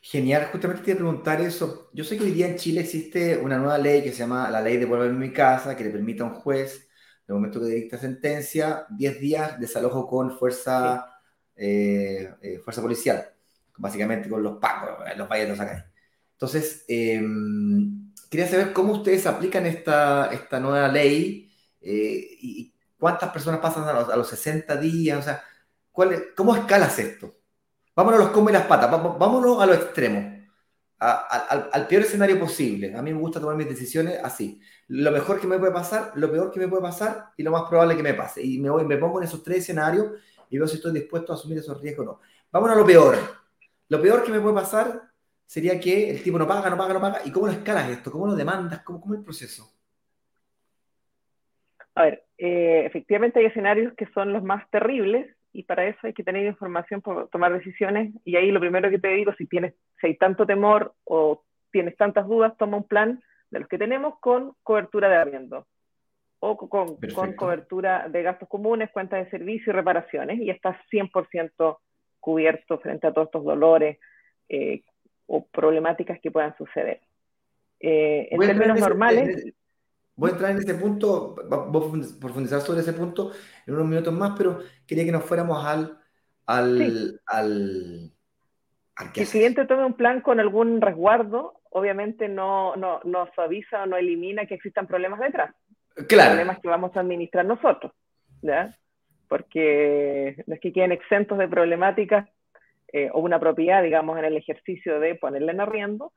[0.00, 1.88] Genial, justamente te iba a preguntar eso.
[1.92, 4.60] Yo sé que hoy día en Chile existe una nueva ley que se llama la
[4.60, 6.90] ley de volver a mi casa, que le permite a un juez,
[7.28, 11.11] en el momento que dicta sentencia, 10 días de desalojo con fuerza
[11.56, 13.30] eh, eh, fuerza policial,
[13.76, 15.90] básicamente con los pacos, los valles acá.
[16.32, 23.60] Entonces, em, quería saber cómo ustedes aplican esta, esta nueva ley eh, y cuántas personas
[23.60, 25.42] pasan a los, 60 días, o sea,
[25.90, 27.36] ¿cuál ¿cómo escalas esto?
[27.94, 30.32] Vámonos a los como y las patas, vámonos a lo extremo,
[31.02, 32.94] al, peor escenario posible.
[32.96, 34.60] A mí me gusta tomar mis decisiones así.
[34.88, 37.68] Lo mejor que me puede pasar, lo peor que me puede pasar y lo más
[37.68, 38.42] probable que me pase.
[38.42, 40.12] Y me, voy, me pongo en esos tres escenarios
[40.52, 42.20] y veo si estoy dispuesto a asumir esos riesgos o no.
[42.52, 43.16] Vámonos a lo peor.
[43.88, 45.00] Lo peor que me puede pasar
[45.46, 47.20] sería que el tipo no paga, no paga, no paga.
[47.24, 48.12] ¿Y cómo lo escalas esto?
[48.12, 48.82] ¿Cómo lo demandas?
[48.82, 49.72] ¿Cómo, cómo es el proceso?
[51.94, 56.12] A ver, eh, efectivamente hay escenarios que son los más terribles y para eso hay
[56.12, 58.12] que tener información para tomar decisiones.
[58.22, 59.72] Y ahí lo primero que te digo, si, tienes,
[60.02, 64.18] si hay tanto temor o tienes tantas dudas, toma un plan de los que tenemos
[64.20, 65.66] con cobertura de arriendo
[66.44, 71.78] o con, con, cobertura de gastos comunes, cuentas de servicio y reparaciones, y estás 100%
[72.18, 74.00] cubierto frente a todos estos dolores
[74.48, 74.82] eh,
[75.26, 77.00] o problemáticas que puedan suceder.
[77.78, 79.54] Eh, en términos normales...
[80.16, 83.30] voy a entrar en ese punto, voy a profundizar sobre ese punto
[83.64, 85.96] en unos minutos más, pero quería que nos fuéramos al...
[86.46, 88.10] al, al,
[88.96, 93.84] al que el cliente tome un plan con algún resguardo, obviamente no, no, no suaviza
[93.84, 95.54] o no elimina que existan problemas detrás
[96.08, 96.30] claro.
[96.30, 97.92] problemas que vamos a administrar nosotros,
[98.42, 98.74] ¿ya?
[99.28, 102.28] Porque no es que queden exentos de problemáticas
[102.92, 106.12] eh, o una propiedad, digamos, en el ejercicio de ponerla en arriendo,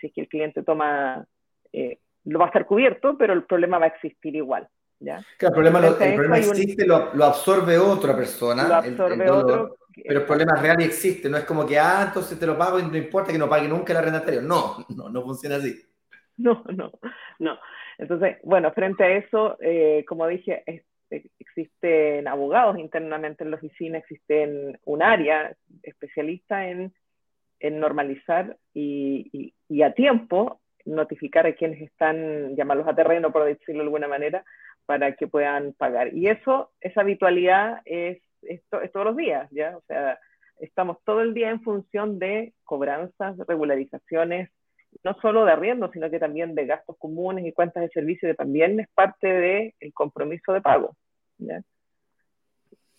[0.00, 1.26] si es que el cliente toma,
[1.72, 4.68] eh, lo va a estar cubierto, pero el problema va a existir igual.
[5.00, 5.24] ¿ya?
[5.36, 8.66] Claro, el problema, el problema existe, lo, lo, absorbe otra persona.
[8.66, 9.76] Lo absorbe otro.
[10.02, 12.80] Pero el problema real y existe, no es como que, ah, entonces te lo pago
[12.80, 14.42] y no importa que no pague nunca el arrendatario.
[14.42, 15.80] No, no, no funciona así.
[16.36, 16.90] No, no,
[17.38, 17.58] no.
[17.98, 20.64] Entonces, bueno, frente a eso, eh, como dije,
[21.10, 26.92] existen abogados internamente en la oficina, existe un área especialista en,
[27.60, 34.06] normalizar y, a tiempo notificar a quienes están, llamarlos a terreno, por decirlo de alguna
[34.06, 34.44] manera,
[34.84, 36.14] para que puedan pagar.
[36.14, 39.78] Y eso, esa habitualidad es, es, todos los días, ¿ya?
[39.78, 40.18] O sea,
[40.58, 44.50] estamos todo el día en función de cobranzas, regularizaciones,
[45.02, 48.34] no solo de arriendo, sino que también de gastos comunes y cuentas de servicio, que
[48.34, 50.96] también es parte del compromiso de pago.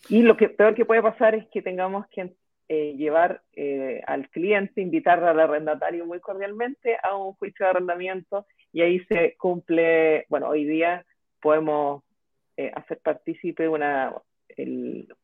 [0.10, 2.34] Y lo que peor que puede pasar es que tengamos que
[2.68, 8.46] eh, llevar eh, al cliente, invitar al arrendatario muy cordialmente a un juicio de arrendamiento
[8.74, 11.06] y ahí se cumple, bueno, hoy día
[11.42, 12.04] podemos
[12.58, 14.14] eh, hacer partícipe una,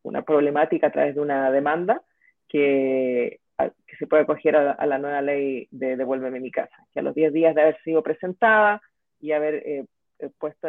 [0.03, 2.01] una problemática a través de una demanda
[2.47, 7.03] que, que se puede acoger a, la nueva ley de Devuélveme mi casa, que a
[7.03, 8.81] los 10 días de haber sido presentada
[9.19, 9.85] y haber
[10.39, 10.67] puesto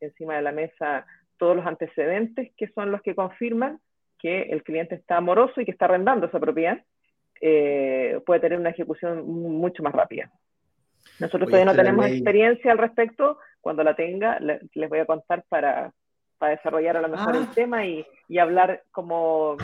[0.00, 1.06] encima de la mesa
[1.38, 3.80] todos los antecedentes que son los que confirman
[4.18, 6.82] que el cliente está amoroso y que está arrendando esa propiedad,
[7.40, 10.30] eh, puede tener una ejecución mucho más rápida.
[11.20, 13.38] Nosotros todavía no tenemos experiencia al respecto.
[13.60, 15.92] Cuando la tenga, les voy a contar para,
[16.38, 17.52] para desarrollar a lo mejor el ah.
[17.54, 19.58] tema y, y, hablar como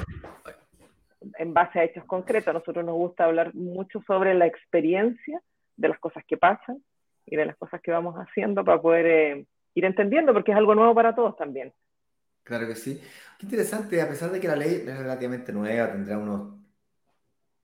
[1.39, 2.49] en base a hechos concretos.
[2.49, 5.41] A nosotros nos gusta hablar mucho sobre la experiencia
[5.77, 6.83] de las cosas que pasan
[7.27, 10.75] y de las cosas que vamos haciendo para poder eh, ir entendiendo, porque es algo
[10.75, 11.73] nuevo para todos también.
[12.43, 13.01] Claro que sí.
[13.39, 16.59] Qué interesante, a pesar de que la ley es relativamente nueva, tendrá unos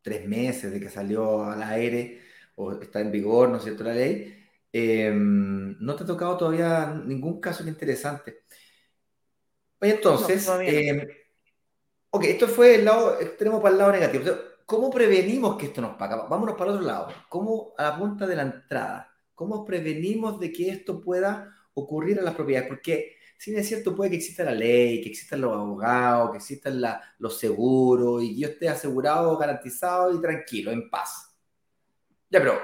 [0.03, 2.21] tres meses de que salió al aire
[2.55, 4.33] o está en vigor, ¿no es cierto?, la ley.
[4.73, 8.43] Em, no te ha tocado todavía ningún caso interesante.
[9.81, 10.49] Entonces,
[12.17, 14.25] ok, esto fue el lado extremo para el lado negativo.
[14.65, 16.27] ¿Cómo prevenimos que esto nos paga?
[16.27, 17.09] Vámonos para el otro lado.
[17.29, 22.23] ¿Cómo, a la punta de la entrada, cómo prevenimos de que esto pueda ocurrir a
[22.23, 26.31] las propiedades, porque si es cierto, puede que exista la ley, que existan los abogados,
[26.31, 26.83] que existan
[27.19, 31.37] los seguros, y yo esté asegurado, garantizado y tranquilo, en paz.
[32.31, 32.59] Ya, pero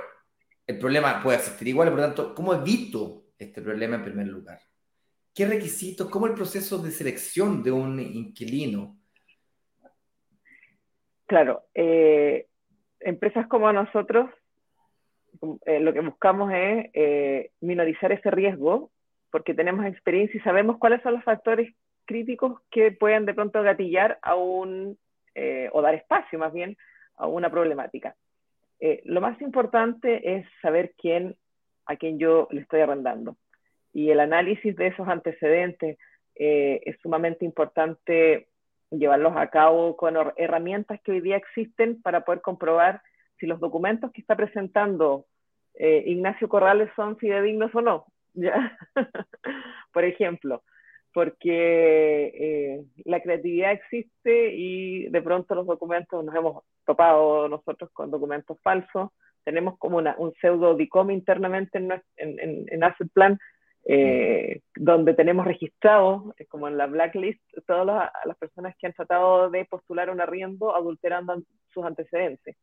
[0.66, 4.60] el problema puede existir igual, por lo tanto, ¿cómo evito este problema en primer lugar?
[5.34, 9.01] ¿Qué requisitos, cómo el proceso de selección de un inquilino?
[11.32, 12.44] Claro, eh,
[13.00, 14.28] empresas como nosotros,
[15.64, 18.90] eh, lo que buscamos es eh, minorizar ese riesgo
[19.30, 21.74] porque tenemos experiencia y sabemos cuáles son los factores
[22.04, 24.98] críticos que pueden de pronto gatillar a un,
[25.34, 26.76] eh, o dar espacio más bien,
[27.16, 28.14] a una problemática.
[29.04, 30.92] Lo más importante es saber
[31.86, 33.38] a quién yo le estoy arrendando.
[33.94, 35.96] Y el análisis de esos antecedentes
[36.34, 38.48] es sumamente importante
[38.92, 43.02] llevarlos a cabo con herramientas que hoy día existen para poder comprobar
[43.38, 45.26] si los documentos que está presentando
[45.74, 48.06] Ignacio Corrales son fidedignos o no.
[49.92, 50.62] Por ejemplo,
[51.12, 58.10] porque eh, la creatividad existe y de pronto los documentos, nos hemos topado nosotros con
[58.10, 59.10] documentos falsos,
[59.44, 63.38] tenemos como una, un pseudo DICOM internamente en, en, en, Asset Plan,
[63.84, 69.50] eh, donde tenemos registrado, como en la blacklist, todas las, las, personas que han tratado
[69.50, 72.56] de postular un arriendo adulterando sus antecedentes.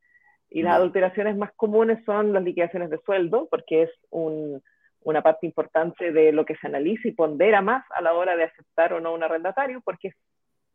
[0.50, 4.62] Y las adulteraciones más comunes son las liquidaciones de sueldo, porque es un,
[5.02, 8.44] una parte importante de lo que se analiza y pondera más a la hora de
[8.44, 10.14] aceptar o no un arrendatario, porque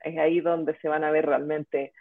[0.01, 1.93] es ahí donde se van a ver realmente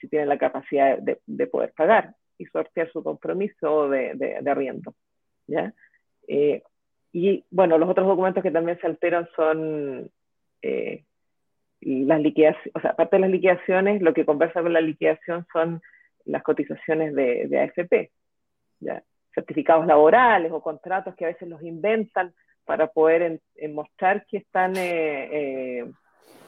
[0.00, 4.94] si tienen la capacidad de, poder pagar y sortear su compromiso de, de, arriendo.
[5.46, 5.72] ¿ya?
[6.28, 6.62] Eh,
[7.12, 10.10] y bueno, los otros documentos que también se alteran son
[10.62, 11.04] eh,
[11.80, 15.80] las liquidaciones, o sea, aparte de las liquidaciones, lo que conversa con la liquidación son
[16.24, 18.10] las cotizaciones de, de AFP.
[18.80, 19.02] ¿ya?
[19.38, 22.34] certificados laborales o contratos que a veces los inventan
[22.64, 23.40] para poder
[23.70, 25.28] mostrar que están eh,
[25.80, 25.90] eh,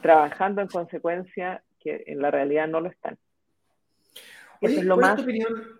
[0.02, 3.16] trabajando en consecuencia que en la realidad no lo están.
[4.60, 5.16] Oye, es lo más...
[5.16, 5.79] tu opinión,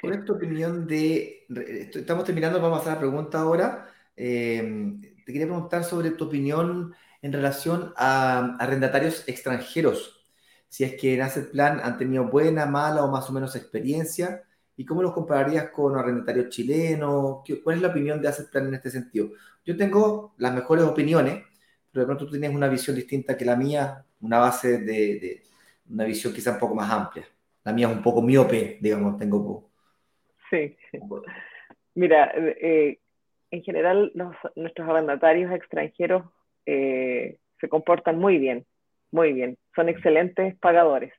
[0.00, 1.46] ¿Cuál es tu opinión de...
[1.94, 3.88] Estamos terminando, vamos a hacer la pregunta ahora.
[4.16, 10.26] Eh, te quería preguntar sobre tu opinión en relación a arrendatarios extranjeros.
[10.68, 14.44] Si es que en Asset Plan han tenido buena, mala o más o menos experiencia
[14.80, 17.42] ¿Y cómo los compararías con arrendatarios chilenos?
[17.62, 19.28] ¿Cuál es la opinión de Asset Plan en este sentido?
[19.62, 21.44] Yo tengo las mejores opiniones,
[21.92, 25.42] pero de pronto tú tienes una visión distinta que la mía, una base de,
[25.86, 27.26] una visión quizá un poco más amplia.
[27.62, 29.69] La mía es un poco miope, digamos, tengo...
[30.50, 30.76] Sí.
[31.94, 32.98] Mira, eh,
[33.50, 36.24] en general nuestros arrendatarios extranjeros
[36.66, 38.66] eh, se comportan muy bien,
[39.10, 39.56] muy bien.
[39.74, 41.12] Son excelentes pagadores,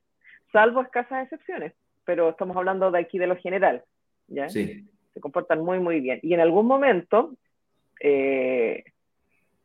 [0.51, 1.73] salvo escasas excepciones
[2.05, 3.83] pero estamos hablando de aquí de lo general,
[4.27, 4.49] ¿ya?
[4.49, 4.87] Sí.
[5.13, 6.19] Se comportan muy, muy bien.
[6.21, 7.35] Y en algún momento
[7.99, 8.83] eh,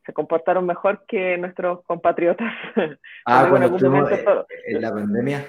[0.04, 2.52] se comportaron mejor que nuestros compatriotas.
[3.28, 5.44] Ah, cuando en, en la pandemia.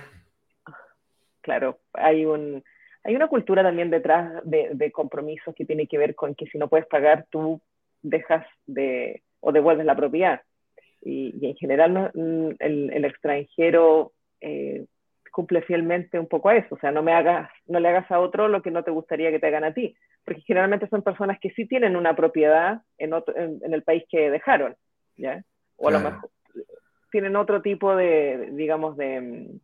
[1.41, 2.63] Claro, hay un,
[3.07, 6.67] hay una cultura también detrás de, compromisos que tiene que ver con que si no
[6.67, 7.61] puedes pagar, tú
[8.01, 10.41] dejas de o devuelves la propiedad.
[11.01, 14.85] Y, en general mm, el, extranjero eh,
[15.31, 18.19] cumple fielmente un poco a eso, o sea, no, me hagas, no le hagas a
[18.19, 19.95] otro lo que no te gustaría que te hagan a ti,
[20.25, 24.75] porque generalmente son personas que sí tienen una propiedad en, en, el país que dejaron,
[25.15, 25.41] ¿ya?
[25.77, 26.29] O a lo mejor
[27.09, 29.59] tienen otro tipo de, digamos, de,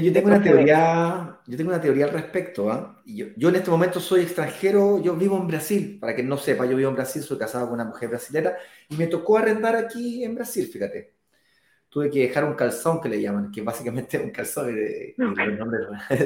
[0.00, 2.70] yo tengo una teoría, yo tengo una teoría al respecto.
[2.70, 3.02] ¿ah?
[3.04, 6.66] Yo, yo, en este momento soy extranjero, yo vivo en Brasil, para que no sepa,
[6.66, 8.56] yo vivo en Brasil, soy casado con una mujer brasilera
[8.88, 11.14] y me tocó arrendar aquí en Brasil, fíjate.
[11.88, 15.26] Tuve que dejar un calzón que le llaman, que básicamente es un calzón de, de,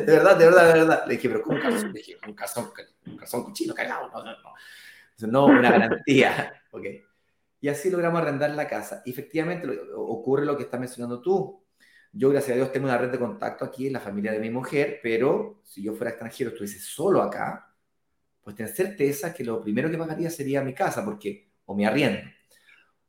[0.06, 1.04] verdad, de verdad, de verdad.
[1.06, 1.92] Le dije, pero ¿cómo un calzón?
[1.92, 2.70] Le dije, un calzón,
[3.06, 4.54] un calzón cuchillo cagado, no, no, no.
[5.26, 6.62] No, una garantía.
[6.70, 7.02] okay.
[7.60, 9.02] Y así logramos arrendar la casa.
[9.04, 11.60] Y efectivamente ocurre lo que estás mencionando tú
[12.12, 14.50] yo, gracias a Dios, tengo una red de contacto aquí en la familia de mi
[14.50, 17.74] mujer, pero si yo fuera extranjero, estuviese solo acá,
[18.42, 22.20] pues tener certeza que lo primero que pagaría sería mi casa, porque, o mi arriendo.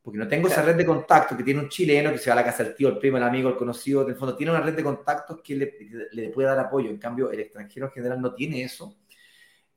[0.02, 2.36] Porque no tengo esa red de contacto que tiene un chileno que se va a
[2.36, 4.60] la casa del tío, el primo, el amigo, el conocido, en el fondo tiene una
[4.60, 5.76] red de contactos que le,
[6.12, 6.90] le puede dar apoyo.
[6.90, 8.96] En cambio, el extranjero en general no tiene eso.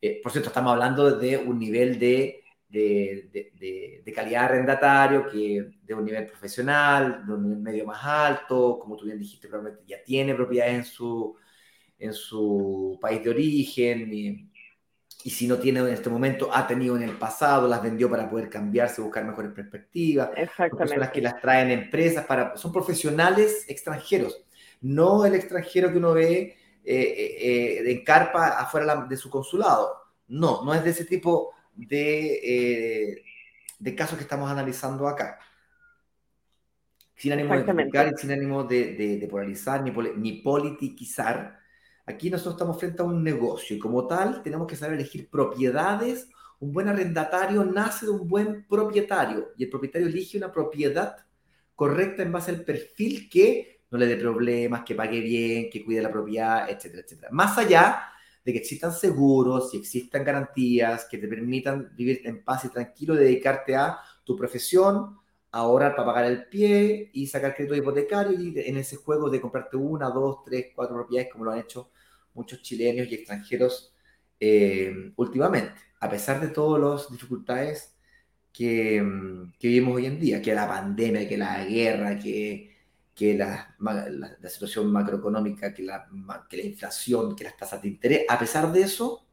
[0.05, 2.42] Eh, por cierto, estamos hablando de un nivel de
[2.73, 8.79] de, de, calidad arrendatario, que de un nivel profesional, de un nivel medio más alto,
[8.79, 11.37] como tú bien dijiste, probablemente ya tiene propiedades en su,
[11.99, 14.49] en su país de origen, y,
[15.23, 18.27] y, si no tiene en este momento, ha tenido en el pasado, las vendió para
[18.27, 20.31] poder cambiarse, buscar mejores perspectivas.
[20.35, 20.99] Exactamente.
[20.99, 24.45] Son que las traen empresas, para, son profesionales extranjeros,
[24.81, 29.95] no el extranjero que uno ve eh, eh, eh en carpa afuera de su consulado.
[30.27, 31.53] No, no es de ese tipo
[31.89, 33.23] eh,
[33.79, 35.39] de, casos que estamos analizando acá.
[37.15, 41.59] Sin ánimo de criticar sin ánimo de, polarizar ni, ni politiquizar,
[42.05, 46.29] aquí nosotros estamos frente a un negocio y como tal tenemos que saber elegir propiedades.
[46.59, 51.17] Un buen arrendatario nace de un buen propietario y el propietario elige una propiedad
[51.75, 56.01] correcta en base al perfil que no le dé problemas, que pague bien, que cuide
[56.01, 57.29] la propiedad, etcétera, etcétera.
[57.31, 58.12] Más allá
[58.43, 63.15] de que existan seguros y existan garantías que te permitan vivir en paz y tranquilo,
[63.15, 65.17] dedicarte a tu profesión,
[65.51, 69.77] ahorrar para pagar el pie y sacar crédito hipotecario y en ese juego de comprarte
[69.77, 71.91] una, dos, tres, cuatro propiedades como lo han hecho
[72.33, 73.93] muchos chilenos y extranjeros
[74.39, 77.95] eh, últimamente, a pesar de todas las dificultades
[78.51, 79.01] que,
[79.59, 82.72] que vivimos hoy en día, que la pandemia, que la guerra, que
[83.15, 86.07] que la, la, situación macroeconómica, que la,
[86.49, 88.25] que la inflación, que las tasas de interés.
[88.27, 89.25] A pesar de eso,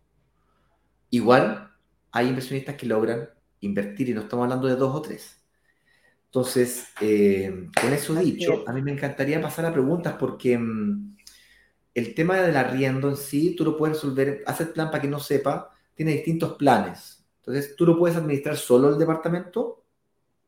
[1.09, 1.72] igual
[2.12, 5.39] hay inversionistas que logran invertir y no estamos hablando de dos o tres.
[6.26, 11.16] Entonces, eh, con eso dicho, a mí me encantaría pasar a preguntas porque mm,
[11.95, 15.18] el tema del arriendo en sí, tú lo puedes resolver, hacer plan para que no
[15.18, 17.24] sepa, tiene distintos planes.
[17.39, 19.85] Entonces, tú lo puedes administrar solo el departamento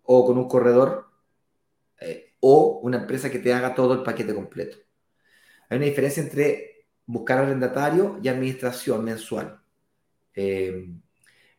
[0.02, 1.06] o con un corredor
[2.44, 4.76] o una empresa que te haga todo el paquete completo.
[5.68, 9.60] Hay una diferencia entre buscar arrendatario y administración mensual.
[10.34, 10.92] Eh,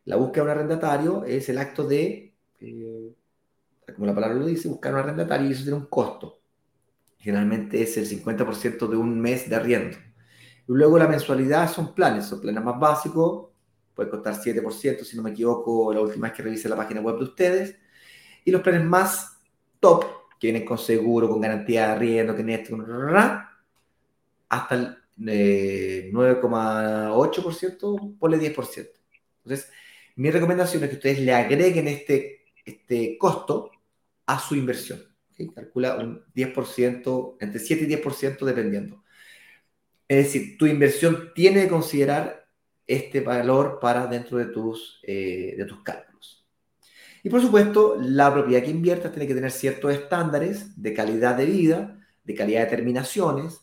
[0.04, 3.14] la búsqueda de un arrendatario es el acto de, eh,
[3.96, 6.42] como la palabra lo dice, buscar un arrendatario y eso tiene un costo.
[7.18, 9.98] Generalmente es el 50% de un mes de arriendo.
[10.68, 13.52] Y luego la mensualidad son planes, son planes más básicos,
[13.96, 17.20] puede costar 7%, si no me equivoco, la última vez que revisé la página web
[17.20, 17.78] de ustedes.
[18.44, 19.40] Y los planes más
[19.80, 22.78] top que con seguro, con garantía de arriendo, que esto,
[24.50, 28.90] hasta el 9,8%, eh, ponle 10%.
[29.44, 29.72] Entonces,
[30.16, 33.72] mi recomendación es que ustedes le agreguen este, este costo
[34.26, 35.02] a su inversión.
[35.56, 39.04] Calcula un 10%, entre 7 y 10% dependiendo.
[40.08, 42.48] Es decir, tu inversión tiene que considerar
[42.86, 46.13] este valor para dentro de tus, eh, de tus cálculos.
[47.24, 51.46] Y por supuesto, la propiedad que inviertas tiene que tener ciertos estándares de calidad de
[51.46, 53.62] vida, de calidad de terminaciones,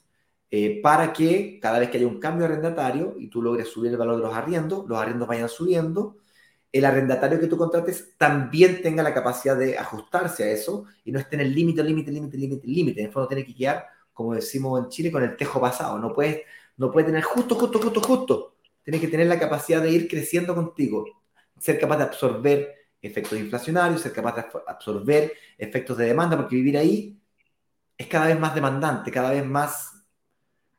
[0.51, 3.99] eh, para que cada vez que haya un cambio arrendatario y tú logres subir el
[3.99, 6.17] valor de los arriendos, los arriendos vayan subiendo,
[6.73, 11.19] el arrendatario que tú contrates también tenga la capacidad de ajustarse a eso y no
[11.19, 13.01] esté en el límite, límite, límite, límite, límite.
[13.01, 15.99] En el fondo tiene que quedar, como decimos en Chile, con el tejo pasado.
[15.99, 16.43] No puedes,
[16.77, 18.55] no puede tener justo, justo, justo, justo.
[18.85, 21.05] Tienes que tener la capacidad de ir creciendo contigo,
[21.59, 26.77] ser capaz de absorber efectos inflacionarios, ser capaz de absorber efectos de demanda, porque vivir
[26.79, 27.21] ahí
[27.97, 30.05] es cada vez más demandante, cada vez más,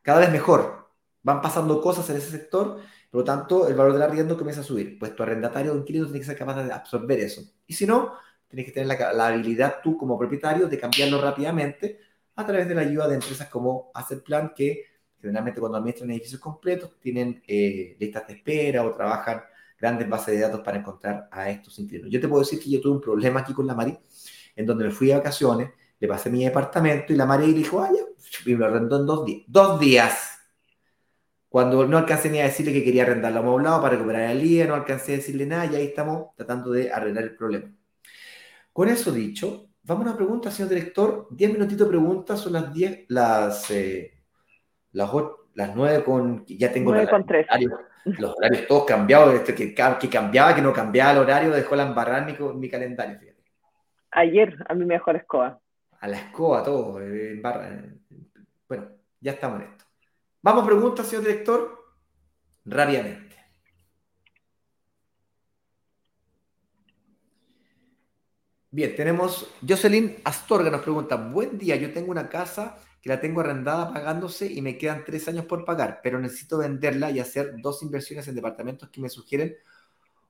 [0.02, 0.90] cada vez mejor.
[1.24, 2.80] Van pasando cosas en ese sector,
[3.12, 4.98] por lo tanto, el valor del arriendo comienza a subir.
[4.98, 7.42] Pues tu arrendatario o inquilino tiene que ser capaz de absorber eso.
[7.68, 8.14] Y si no,
[8.48, 12.00] tienes que tener la, la, habilidad tú como propietario de cambiarlo rápidamente
[12.36, 14.86] a través de la ayuda de empresas como Asset Plan, que
[15.22, 19.44] generalmente cuando administran edificios completos, tienen eh, listas de espera o trabajan
[19.82, 22.12] grandes bases de datos para encontrar a estos inquilinos.
[22.12, 23.98] Yo te puedo decir que yo tuve un problema aquí con la Mari,
[24.56, 27.96] en donde me fui de vacaciones, le pasé mi departamento y la Mari dijo, ay,
[28.46, 29.44] y me lo arrendó en dos días.
[29.48, 30.38] Dos días.
[31.50, 34.76] Cuando no alcancé ni a decirle que quería arrendarlo amoblado para recuperar el IE, no
[34.76, 37.74] alcancé a decirle nada y ahí estamos tratando de arreglar el problema.
[38.72, 41.28] Con eso dicho, vamos a una pregunta, señor director.
[41.32, 44.14] Diez minutitos de preguntas, son las diez, las, eh,
[44.94, 45.12] las,
[45.56, 47.48] las nueve con, ya tengo nueve con tres.
[48.06, 51.88] Los horarios todos cambiados, este, que, que cambiaba, que no cambiaba el horario, dejó la
[51.88, 53.42] embarrar mi, mi calendario, fíjate.
[54.12, 55.60] Ayer, a mi mejor escoba.
[56.00, 57.70] A la escoba, todo, en eh, barra.
[57.70, 57.94] Eh,
[58.68, 58.88] bueno,
[59.20, 59.86] ya estamos en esto.
[60.42, 61.78] Vamos a preguntas, señor director,
[62.66, 63.31] rápidamente.
[68.74, 73.42] Bien, tenemos Jocelyn Astorga nos pregunta, buen día, yo tengo una casa que la tengo
[73.42, 77.84] arrendada pagándose y me quedan tres años por pagar, pero necesito venderla y hacer dos
[77.84, 79.58] inversiones en departamentos que me sugieren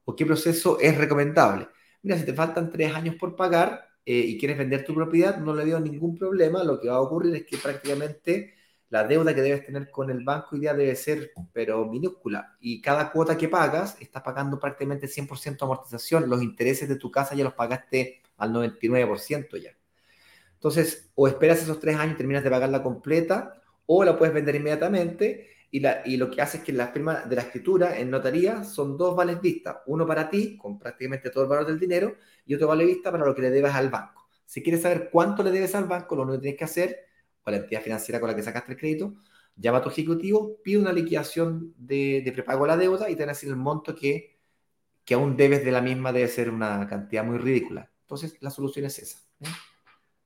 [0.06, 1.68] o qué proceso es recomendable.
[2.02, 5.54] Mira, si te faltan tres años por pagar eh, y quieres vender tu propiedad, no
[5.54, 6.64] le veo ningún problema.
[6.64, 8.56] Lo que va a ocurrir es que prácticamente
[8.90, 12.58] la deuda que debes tener con el banco hoy debe ser, pero minúscula.
[12.60, 16.28] Y cada cuota que pagas, estás pagando prácticamente 100% amortización.
[16.28, 19.72] Los intereses de tu casa ya los pagaste al 99% ya.
[20.54, 24.56] Entonces, o esperas esos tres años y terminas de pagarla completa, o la puedes vender
[24.56, 25.50] inmediatamente.
[25.72, 28.64] Y, la, y lo que hace es que las firmas de la escritura en notaría
[28.64, 29.78] son dos vales vistas.
[29.88, 32.16] Uno para ti, con prácticamente todo el valor del dinero,
[32.46, 34.28] y otro vale vista para lo que le debes al banco.
[34.46, 36.98] Si quieres saber cuánto le debes al banco, lo único que tienes que hacer
[37.44, 39.16] o la entidad financiera con la que sacaste el crédito,
[39.56, 43.30] llama a tu ejecutivo, pide una liquidación de, prepago a la deuda y te van
[43.30, 44.38] a decir el monto que,
[45.06, 47.90] que aún debes de la misma debe ser una cantidad muy ridícula.
[48.12, 49.20] Entonces, la solución es esa.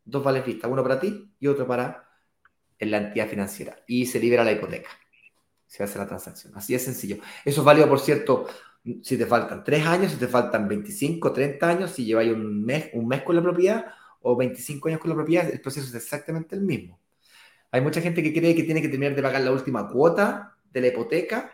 [0.03, 2.09] Dos vales vistas, uno para ti y otro para
[2.79, 3.77] la entidad financiera.
[3.85, 4.89] Y se libera la hipoteca.
[5.67, 6.51] Se hace la transacción.
[6.55, 7.17] Así de sencillo.
[7.43, 8.47] Eso es válido, por cierto,
[9.03, 12.89] si te faltan tres años, si te faltan 25, 30 años, si lleváis un mes,
[12.93, 13.85] un mes con la propiedad
[14.21, 16.99] o 25 años con la propiedad, el proceso es exactamente el mismo.
[17.69, 20.81] Hay mucha gente que cree que tiene que terminar de pagar la última cuota de
[20.81, 21.53] la hipoteca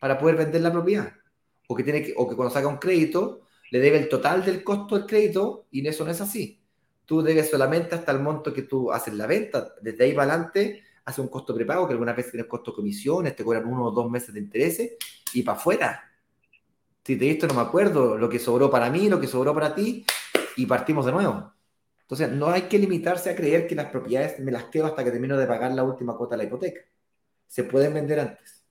[0.00, 1.12] para poder vender la propiedad.
[1.68, 4.64] O que, tiene que, o que cuando saca un crédito le debe el total del
[4.64, 6.60] costo del crédito y eso no es así.
[7.04, 9.74] Tú debes solamente hasta el monto que tú haces la venta.
[9.80, 13.34] Desde ahí para adelante hace un costo prepago que algunas veces tienes costo de comisiones,
[13.34, 14.92] te cobran uno o dos meses de intereses
[15.32, 16.04] y para afuera.
[17.04, 19.74] Si te visto no me acuerdo lo que sobró para mí, lo que sobró para
[19.74, 20.04] ti
[20.56, 21.52] y partimos de nuevo.
[22.02, 25.10] Entonces, no hay que limitarse a creer que las propiedades me las quedo hasta que
[25.10, 26.80] termino de pagar la última cuota de la hipoteca.
[27.46, 28.64] Se pueden vender antes.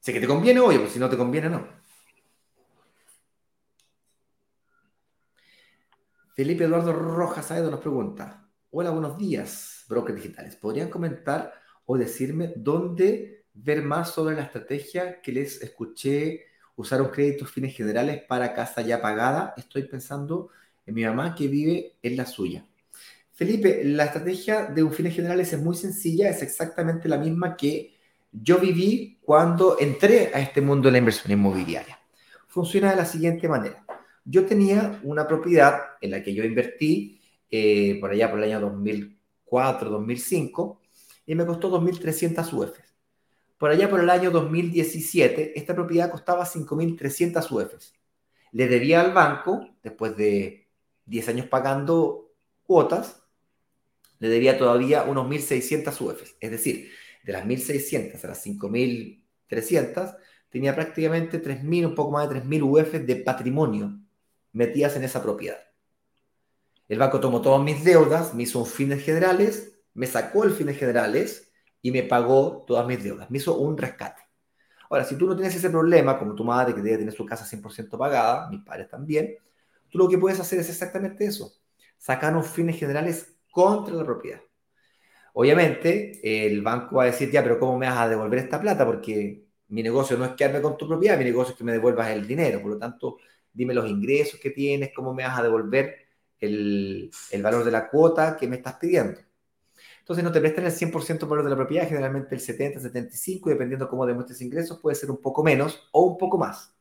[0.00, 1.66] Sé que te conviene, obvio, pues si no te conviene, no.
[6.34, 10.56] Felipe Eduardo Rojas Aedo nos pregunta: Hola, buenos días, brokers digitales.
[10.56, 11.52] ¿Podrían comentar
[11.86, 18.24] o decirme dónde ver más sobre la estrategia que les escuché usaron créditos fines generales
[18.28, 19.54] para casa ya pagada.
[19.56, 20.48] Estoy pensando
[20.84, 22.66] en mi mamá que vive en la suya.
[23.32, 27.94] Felipe, la estrategia de un fines generales es muy sencilla, es exactamente la misma que
[28.32, 31.96] yo viví cuando entré a este mundo de la inversión inmobiliaria.
[32.48, 33.83] Funciona de la siguiente manera.
[34.24, 37.20] Yo tenía una propiedad en la que yo invertí
[37.50, 40.80] eh, por allá por el año 2004, 2005
[41.26, 42.78] y me costó 2.300 UF.
[43.58, 47.94] Por allá por el año 2017, esta propiedad costaba 5.300 UFs.
[48.52, 50.68] Le debía al banco, después de
[51.06, 52.32] 10 años pagando
[52.64, 53.22] cuotas,
[54.18, 56.36] le debía todavía unos 1.600 UFs.
[56.40, 56.90] Es decir,
[57.24, 60.16] de las 1.600 a las 5.300,
[60.48, 64.00] tenía prácticamente 3.000, un poco más de 3.000 UFs de patrimonio
[64.54, 65.58] metidas en esa propiedad.
[66.88, 70.78] El banco tomó todas mis deudas, me hizo un fines generales, me sacó el fines
[70.78, 71.52] generales
[71.82, 73.30] y me pagó todas mis deudas.
[73.30, 74.22] Me hizo un rescate.
[74.88, 77.44] Ahora, si tú no tienes ese problema, como tu madre que debe tener su casa
[77.44, 79.36] 100% pagada, mis padres también,
[79.90, 81.52] tú lo que puedes hacer es exactamente eso.
[81.98, 84.40] Sacar unos fines generales contra la propiedad.
[85.32, 88.86] Obviamente, el banco va a decir, ya, pero ¿cómo me vas a devolver esta plata?
[88.86, 92.10] Porque mi negocio no es quedarme con tu propiedad, mi negocio es que me devuelvas
[92.10, 92.60] el dinero.
[92.62, 93.18] Por lo tanto,
[93.54, 95.96] dime los ingresos que tienes, cómo me vas a devolver
[96.40, 97.10] el,
[97.42, 99.20] valor de la cuota que me estás pidiendo.
[100.00, 103.48] Entonces no te prestan el 100% por valor de la propiedad, generalmente el 70, 75,
[103.48, 106.74] dependiendo cómo demuestres ingresos, puede ser un poco menos o un poco más.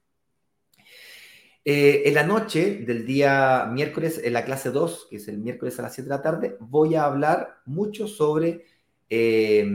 [1.65, 5.79] Eh, en la noche del día miércoles, en la clase 2, que es el miércoles
[5.79, 8.65] a las 7 de la tarde, voy a hablar mucho sobre,
[9.09, 9.65] eh,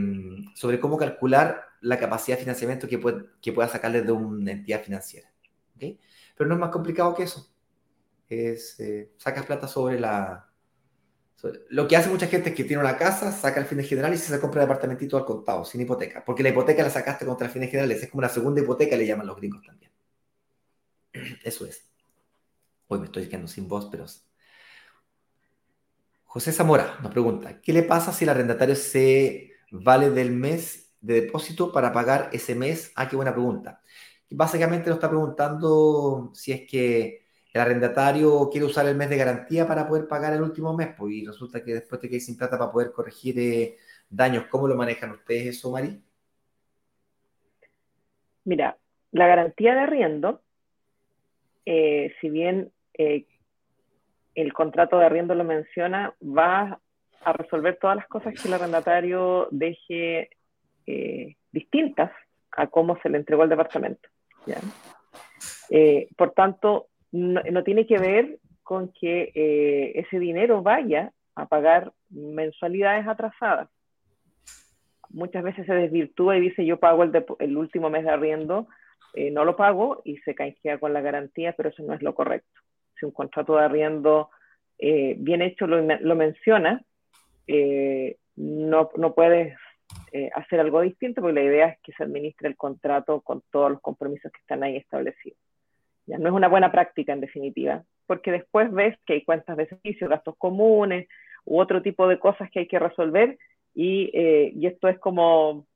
[0.53, 4.83] sobre cómo calcular la capacidad de financiamiento que, puede, que pueda sacarle de una entidad
[4.83, 5.31] financiera.
[6.39, 7.51] Pero no es más complicado que eso.
[8.29, 10.49] Es, eh, sacas plata sobre la,
[11.69, 14.13] Lo que hace mucha gente es que tiene una casa, saca el fin de general
[14.13, 16.23] y se compra el apartamentito al contado, sin hipoteca.
[16.23, 18.95] Porque la hipoteca la sacaste contra el fin de general, es como una segunda hipoteca,
[18.95, 19.91] le llaman los gringos también.
[21.43, 21.89] Eso es.
[22.87, 24.05] Hoy me estoy quedando sin voz, pero.
[26.23, 31.21] José Zamora nos pregunta: ¿Qué le pasa si el arrendatario se vale del mes de
[31.21, 32.93] depósito para pagar ese mes?
[32.95, 33.81] Ah, qué buena pregunta.
[34.31, 39.67] Básicamente nos está preguntando si es que el arrendatario quiere usar el mes de garantía
[39.67, 42.57] para poder pagar el último mes, pues, y resulta que después te quedas sin plata
[42.57, 43.77] para poder corregir eh,
[44.09, 44.45] daños.
[44.45, 45.99] ¿Cómo lo manejan ustedes eso, Mari?
[48.45, 48.77] Mira,
[49.11, 50.41] la garantía de arriendo,
[51.65, 53.25] eh, si bien eh,
[54.35, 56.79] el contrato de arriendo lo menciona, va
[57.21, 60.29] a resolver todas las cosas que el arrendatario deje
[61.51, 62.11] distintas
[62.51, 64.09] a cómo se le entregó el departamento.
[66.15, 73.07] Por tanto, no, tiene que ver con que eh, ese dinero vaya a pagar mensualidades
[73.07, 73.69] atrasadas.
[75.09, 78.67] Muchas veces se desvirtúa y dice yo pago el, último mes de arriendo,
[79.15, 82.13] eh, no lo pago y se canjea con la garantía, pero eso no es lo
[82.13, 82.61] correcto.
[82.99, 84.29] Si un contrato de arriendo
[84.77, 86.83] eh, bien hecho lo, menciona,
[88.35, 89.57] no, no puedes
[90.35, 93.81] hacer algo distinto porque la idea es que se administre el contrato con todos los
[93.81, 95.37] compromisos que están ahí establecidos.
[96.17, 100.09] No es una buena práctica en definitiva, porque después ves que hay cuentas de servicios,
[100.09, 101.07] gastos comunes
[101.45, 103.37] u otro tipo de cosas que hay que resolver
[103.75, 105.67] y, eh, esto es como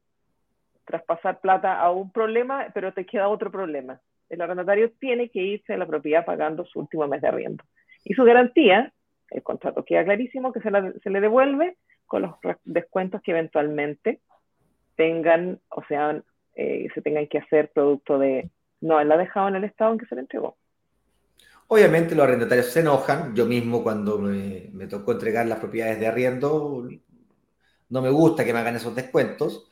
[0.86, 4.02] traspasar plata a un problema, pero te queda otro problema.
[4.30, 7.64] El arrendatario tiene que irse a la propiedad pagando su último mes de arriendo.
[8.04, 8.92] Y su garantía,
[9.30, 11.78] el contrato queda clarísimo que se le devuelve
[12.14, 14.22] con los descuentos que eventualmente
[14.96, 16.22] tengan, o sea,
[16.54, 18.52] eh, se tengan que hacer producto de,
[18.82, 20.56] no, él la ha dejado en el estado en que se le entregó.
[21.70, 23.36] Obviamente los arrendatarios se enojan.
[23.36, 26.88] Yo mismo cuando me, tocó entregar las propiedades de arriendo,
[27.90, 29.72] no me gusta que me hagan esos descuentos,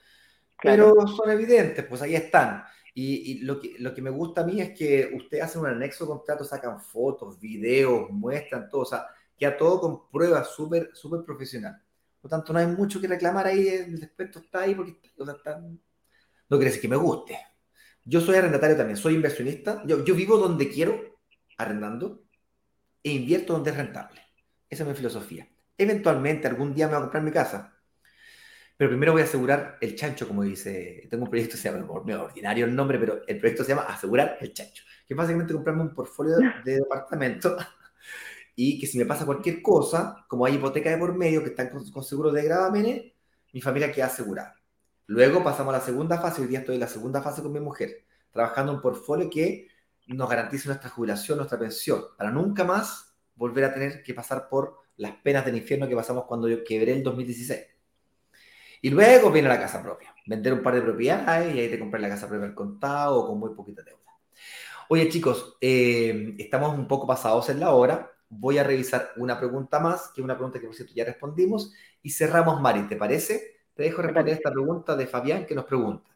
[0.63, 2.63] pero son evidentes, pues ahí están.
[2.95, 6.07] Y, lo, que, lo que me gusta a mí es que ustedes hacen un anexo
[6.07, 9.05] contrato, sacan fotos, videos, muestran todo, o sea,
[9.37, 11.79] queda todo con pruebas súper súper profesional.
[12.21, 15.25] Por lo tanto, no hay mucho que reclamar ahí, el descuento está ahí porque o
[15.25, 17.39] sea, no quiere decir que me guste.
[18.03, 19.83] Yo soy arrendatario también, soy inversionista.
[19.85, 21.19] Yo, vivo donde quiero,
[21.57, 22.23] arrendando,
[23.03, 24.21] e invierto donde es rentable.
[24.69, 25.47] Esa es mi filosofía.
[25.77, 27.73] Eventualmente, algún día me voy a comprar mi casa.
[28.77, 31.07] Pero primero voy a asegurar el chancho, como dice.
[31.09, 34.37] Tengo un proyecto que se llama, ordinario el nombre, pero el proyecto se llama Asegurar
[34.41, 34.83] el chancho.
[35.07, 37.57] Que es básicamente comprarme un portfolio de departamento
[38.55, 41.69] y que si me pasa cualquier cosa, como hay hipoteca de por medio que están
[41.69, 43.13] con, con seguro de gravamen,
[43.53, 44.55] mi familia queda asegurada.
[45.07, 47.59] Luego pasamos a la segunda fase, hoy día estoy en la segunda fase con mi
[47.59, 49.67] mujer, trabajando un portfolio que
[50.07, 54.77] nos garantice nuestra jubilación, nuestra pensión, para nunca más volver a tener que pasar por
[54.97, 57.61] las penas del infierno que pasamos cuando yo quebré el 2016.
[58.83, 62.01] Y luego viene la casa propia, vender un par de propiedades y ahí te compras
[62.01, 63.99] la casa propia al contado o con muy poquita deuda.
[64.89, 68.10] Oye chicos, eh, estamos un poco pasados en la hora.
[68.33, 71.73] Voy a revisar una pregunta más, que es una pregunta que por cierto ya respondimos,
[72.01, 73.57] y cerramos, Mari, ¿te parece?
[73.73, 76.09] Te dejo responder esta pregunta de Fabián que nos pregunta.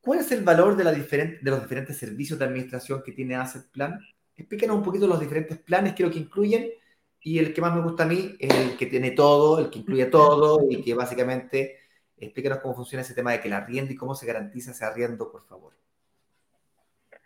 [0.00, 3.68] ¿Cuál es el valor de, la de los diferentes servicios de administración que tiene Asset
[3.72, 3.98] Plan?
[4.36, 6.70] Explícanos un poquito los diferentes planes, que lo que incluyen,
[7.20, 9.80] y el que más me gusta a mí es el que tiene todo, el que
[9.80, 11.78] incluye todo, y que básicamente
[12.16, 15.28] explícanos cómo funciona ese tema de que la arriendo y cómo se garantiza ese arriendo,
[15.30, 15.72] por favor.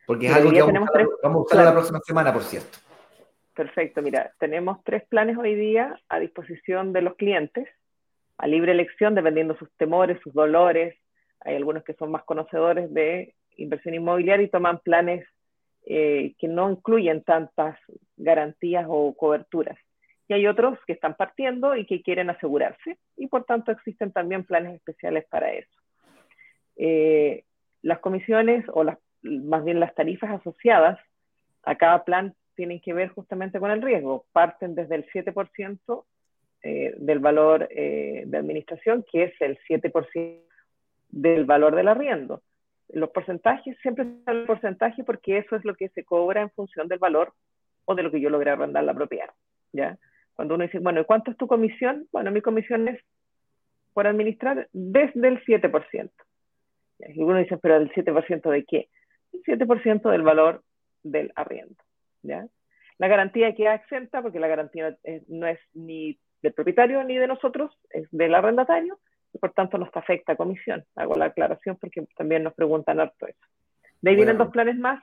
[0.06, 2.78] Porque es algo que vamos a, vamos a la próxima semana, por cierto.
[3.54, 7.68] Perfecto, mira, tenemos tres planes hoy día a disposición de los clientes
[8.38, 10.96] a libre elección, dependiendo sus temores, sus dolores.
[11.40, 15.26] Hay algunos que son más conocedores de inversión inmobiliaria y toman planes
[15.84, 17.78] eh, que no incluyen tantas
[18.16, 19.78] garantías o coberturas.
[20.28, 24.44] Y hay otros que están partiendo y que quieren asegurarse y por tanto existen también
[24.44, 25.78] planes especiales para eso.
[26.76, 27.44] Eh,
[27.82, 30.98] las comisiones o las, más bien las tarifas asociadas
[31.64, 34.26] a cada plan tienen que ver justamente con el riesgo.
[34.32, 36.04] Parten desde el 7%
[36.62, 40.42] eh, del valor eh, de administración, que es el 7%
[41.08, 42.42] del valor del arriendo.
[42.90, 46.86] Los porcentajes, siempre están el porcentaje porque eso es lo que se cobra en función
[46.86, 47.32] del valor
[47.86, 49.30] o de lo que yo logré arrendar la propiedad.
[49.72, 49.96] ¿ya?
[50.34, 52.08] Cuando uno dice, bueno, ¿cuánto es tu comisión?
[52.12, 53.00] Bueno, mi comisión es
[53.94, 56.10] por administrar desde el 7%.
[57.08, 58.90] Y uno dice, pero ¿el 7% de qué?
[59.32, 60.62] El 7% del valor
[61.02, 61.82] del arriendo.
[62.22, 62.46] ¿Ya?
[62.98, 64.96] La garantía queda exenta porque la garantía
[65.28, 68.98] no es ni del propietario ni de nosotros, es del arrendatario,
[69.32, 70.84] y por tanto nos afecta a comisión.
[70.96, 73.46] Hago la aclaración porque también nos preguntan harto eso.
[74.00, 75.02] De ahí vienen dos planes más,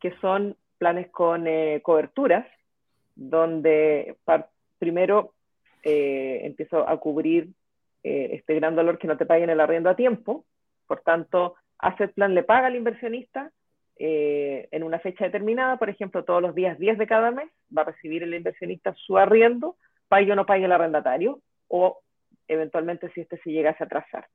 [0.00, 2.46] que son planes con eh, coberturas,
[3.14, 4.16] donde
[4.78, 5.34] primero
[5.84, 7.50] eh, empiezo a cubrir
[8.02, 10.44] eh, este gran dolor que no te paguen el arriendo a tiempo.
[10.86, 13.52] Por tanto, Asset Plan le paga al inversionista
[14.04, 17.82] eh, en una fecha determinada, por ejemplo, todos los días 10 de cada mes, va
[17.82, 19.76] a recibir el inversionista su arriendo,
[20.08, 22.00] pague o no pague el arrendatario, o
[22.48, 24.26] eventualmente si este se llegase a atrasar.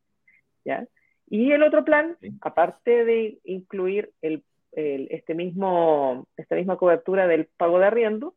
[0.63, 0.87] ¿ya?
[1.29, 4.41] Y el otro plan, aparte de incluir el,
[4.71, 8.35] este mismo, esta misma cobertura del pago de arriendo,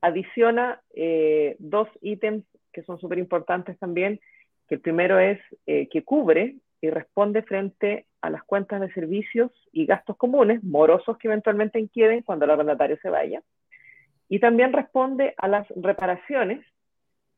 [0.00, 4.18] adiciona eh, dos ítems que son súper importantes también,
[4.66, 9.50] que el primero es eh, que cubre y responde frente a las cuentas de servicios
[9.72, 13.40] y gastos comunes, morosos que eventualmente inquieren cuando el arrendatario se vaya.
[14.28, 16.64] Y también responde a las reparaciones,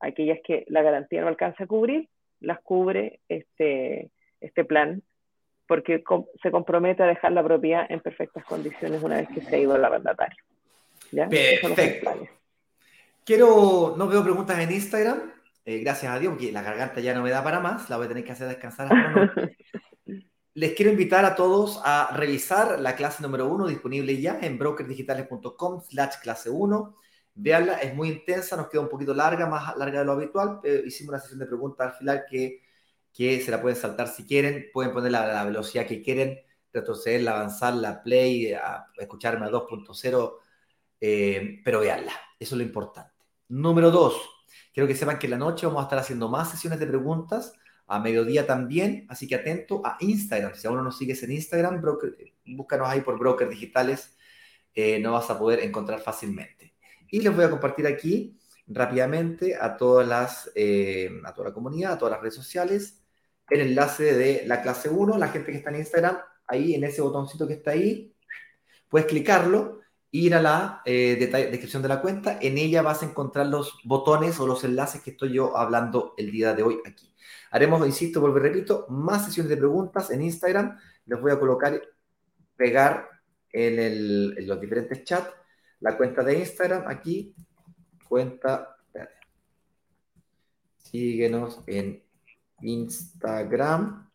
[0.00, 2.08] aquellas que la garantía no alcanza a cubrir,
[2.40, 5.02] las cubre este, este plan,
[5.68, 6.02] porque
[6.42, 9.76] se compromete a dejar la propiedad en perfectas condiciones una vez que se ha ido
[9.76, 10.42] el arrendatario.
[11.12, 11.28] ¿Ya?
[11.28, 12.28] Perfecto.
[13.24, 15.32] Quiero, no veo preguntas en Instagram,
[15.64, 18.06] eh, gracias a Dios, porque la garganta ya no me da para más, la voy
[18.06, 18.88] a tener que hacer descansar.
[20.54, 25.80] Les quiero invitar a todos a revisar la clase número uno disponible ya en brokerdigitales.com
[25.80, 26.96] slash clase 1.
[27.34, 30.60] Veanla, es muy intensa, nos queda un poquito larga, más larga de lo habitual.
[30.62, 32.62] pero hicimos una sesión de preguntas al final que,
[33.12, 36.38] que se la pueden saltar si quieren, pueden poner la, la velocidad que quieren,
[36.72, 40.34] retroceder, avanzar, la play, a escucharme a 2.0,
[41.00, 43.12] eh, pero veanla, eso es lo importante.
[43.48, 44.14] Número dos,
[44.74, 47.54] quiero que sepan que en la noche vamos a estar haciendo más sesiones de preguntas,
[47.86, 50.54] a mediodía también, así que atento a Instagram.
[50.54, 51.82] Si aún no nos sigues en Instagram,
[52.46, 54.16] búscanos ahí por Brokers Digitales,
[54.74, 56.74] eh, no vas a poder encontrar fácilmente.
[57.08, 61.92] Y les voy a compartir aquí rápidamente a todas las, eh, a toda la comunidad,
[61.92, 63.02] a todas las redes sociales,
[63.50, 66.18] el enlace de la clase 1, la gente que está en Instagram,
[66.48, 68.14] ahí en ese botoncito que está ahí,
[68.88, 69.83] puedes clicarlo
[70.14, 72.38] ir a la eh, descripción de la cuenta.
[72.40, 76.30] En ella vas a encontrar los botones o los enlaces que estoy yo hablando el
[76.30, 77.12] día de hoy aquí.
[77.50, 80.78] Haremos, insisto, vuelvo y repito, más sesiones de preguntas en Instagram.
[81.06, 81.82] Les voy a colocar,
[82.54, 83.08] pegar
[83.50, 85.34] en, los diferentes chats
[85.80, 87.34] la cuenta de Instagram aquí.
[88.08, 88.76] Cuenta,
[90.78, 92.04] síguenos en
[92.60, 94.08] Instagram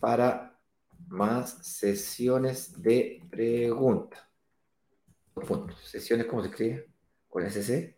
[0.00, 0.58] para
[1.06, 4.23] más sesiones de preguntas
[5.42, 5.76] puntos.
[5.80, 6.86] Sesiones, ¿cómo se escribe?
[7.28, 7.96] ¿Con SC?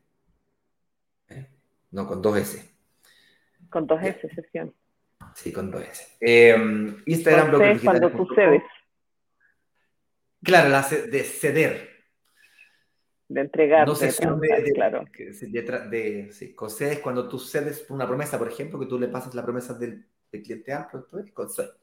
[1.29, 1.51] ¿Eh?
[1.91, 2.75] No, con dos S.
[3.69, 4.75] Con dos S, sesión.
[5.35, 6.17] Sí, con dos S.
[6.21, 6.57] Eh,
[7.07, 8.63] Instagram, blog cuando tú cedes.
[10.43, 11.91] Claro, la de ceder.
[13.29, 13.87] De entregar.
[13.87, 15.05] No sesión de, claro.
[15.91, 19.43] De, sí, concedes cuando tú cedes una promesa, por ejemplo, que tú le pasas la
[19.43, 20.89] promesa del, cliente A,
[21.35, 21.75] concedes.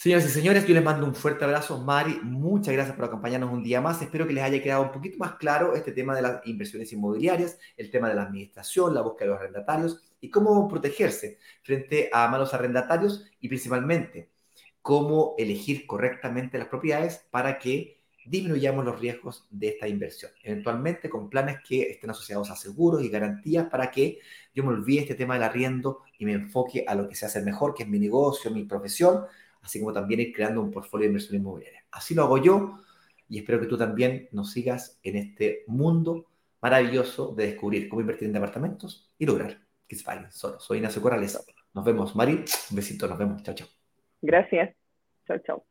[0.00, 1.78] Señoras y señores, yo les mando un fuerte abrazo.
[1.78, 4.00] Mari, muchas gracias por acompañarnos un día más.
[4.00, 7.58] Espero que les haya quedado un poquito más claro este tema de las inversiones inmobiliarias,
[7.76, 12.26] el tema de la administración, la búsqueda de los arrendatarios y cómo protegerse frente a
[12.28, 14.30] malos arrendatarios y principalmente
[14.80, 20.30] cómo elegir correctamente las propiedades para que disminuyamos los riesgos de esta inversión.
[20.42, 24.18] Eventualmente con planes que estén asociados a seguros y garantías para que
[24.54, 27.42] yo me olvide este tema del arriendo y me enfoque a lo que se hace
[27.42, 29.26] mejor, que es mi negocio, mi profesión
[29.62, 31.84] así como también ir creando un portfolio de inversión inmobiliaria.
[31.90, 32.80] Así lo hago yo
[33.28, 36.26] y espero que tú también nos sigas en este mundo
[36.60, 40.60] maravilloso de descubrir cómo invertir en departamentos y lograr que se solo.
[40.60, 41.44] Soy Ignacio Corrales.
[41.74, 42.44] Nos vemos, Mari.
[42.70, 43.42] Un besito, nos vemos.
[43.42, 43.68] Chao, chao.
[44.22, 44.74] Gracias.
[45.26, 45.69] Chao, chao.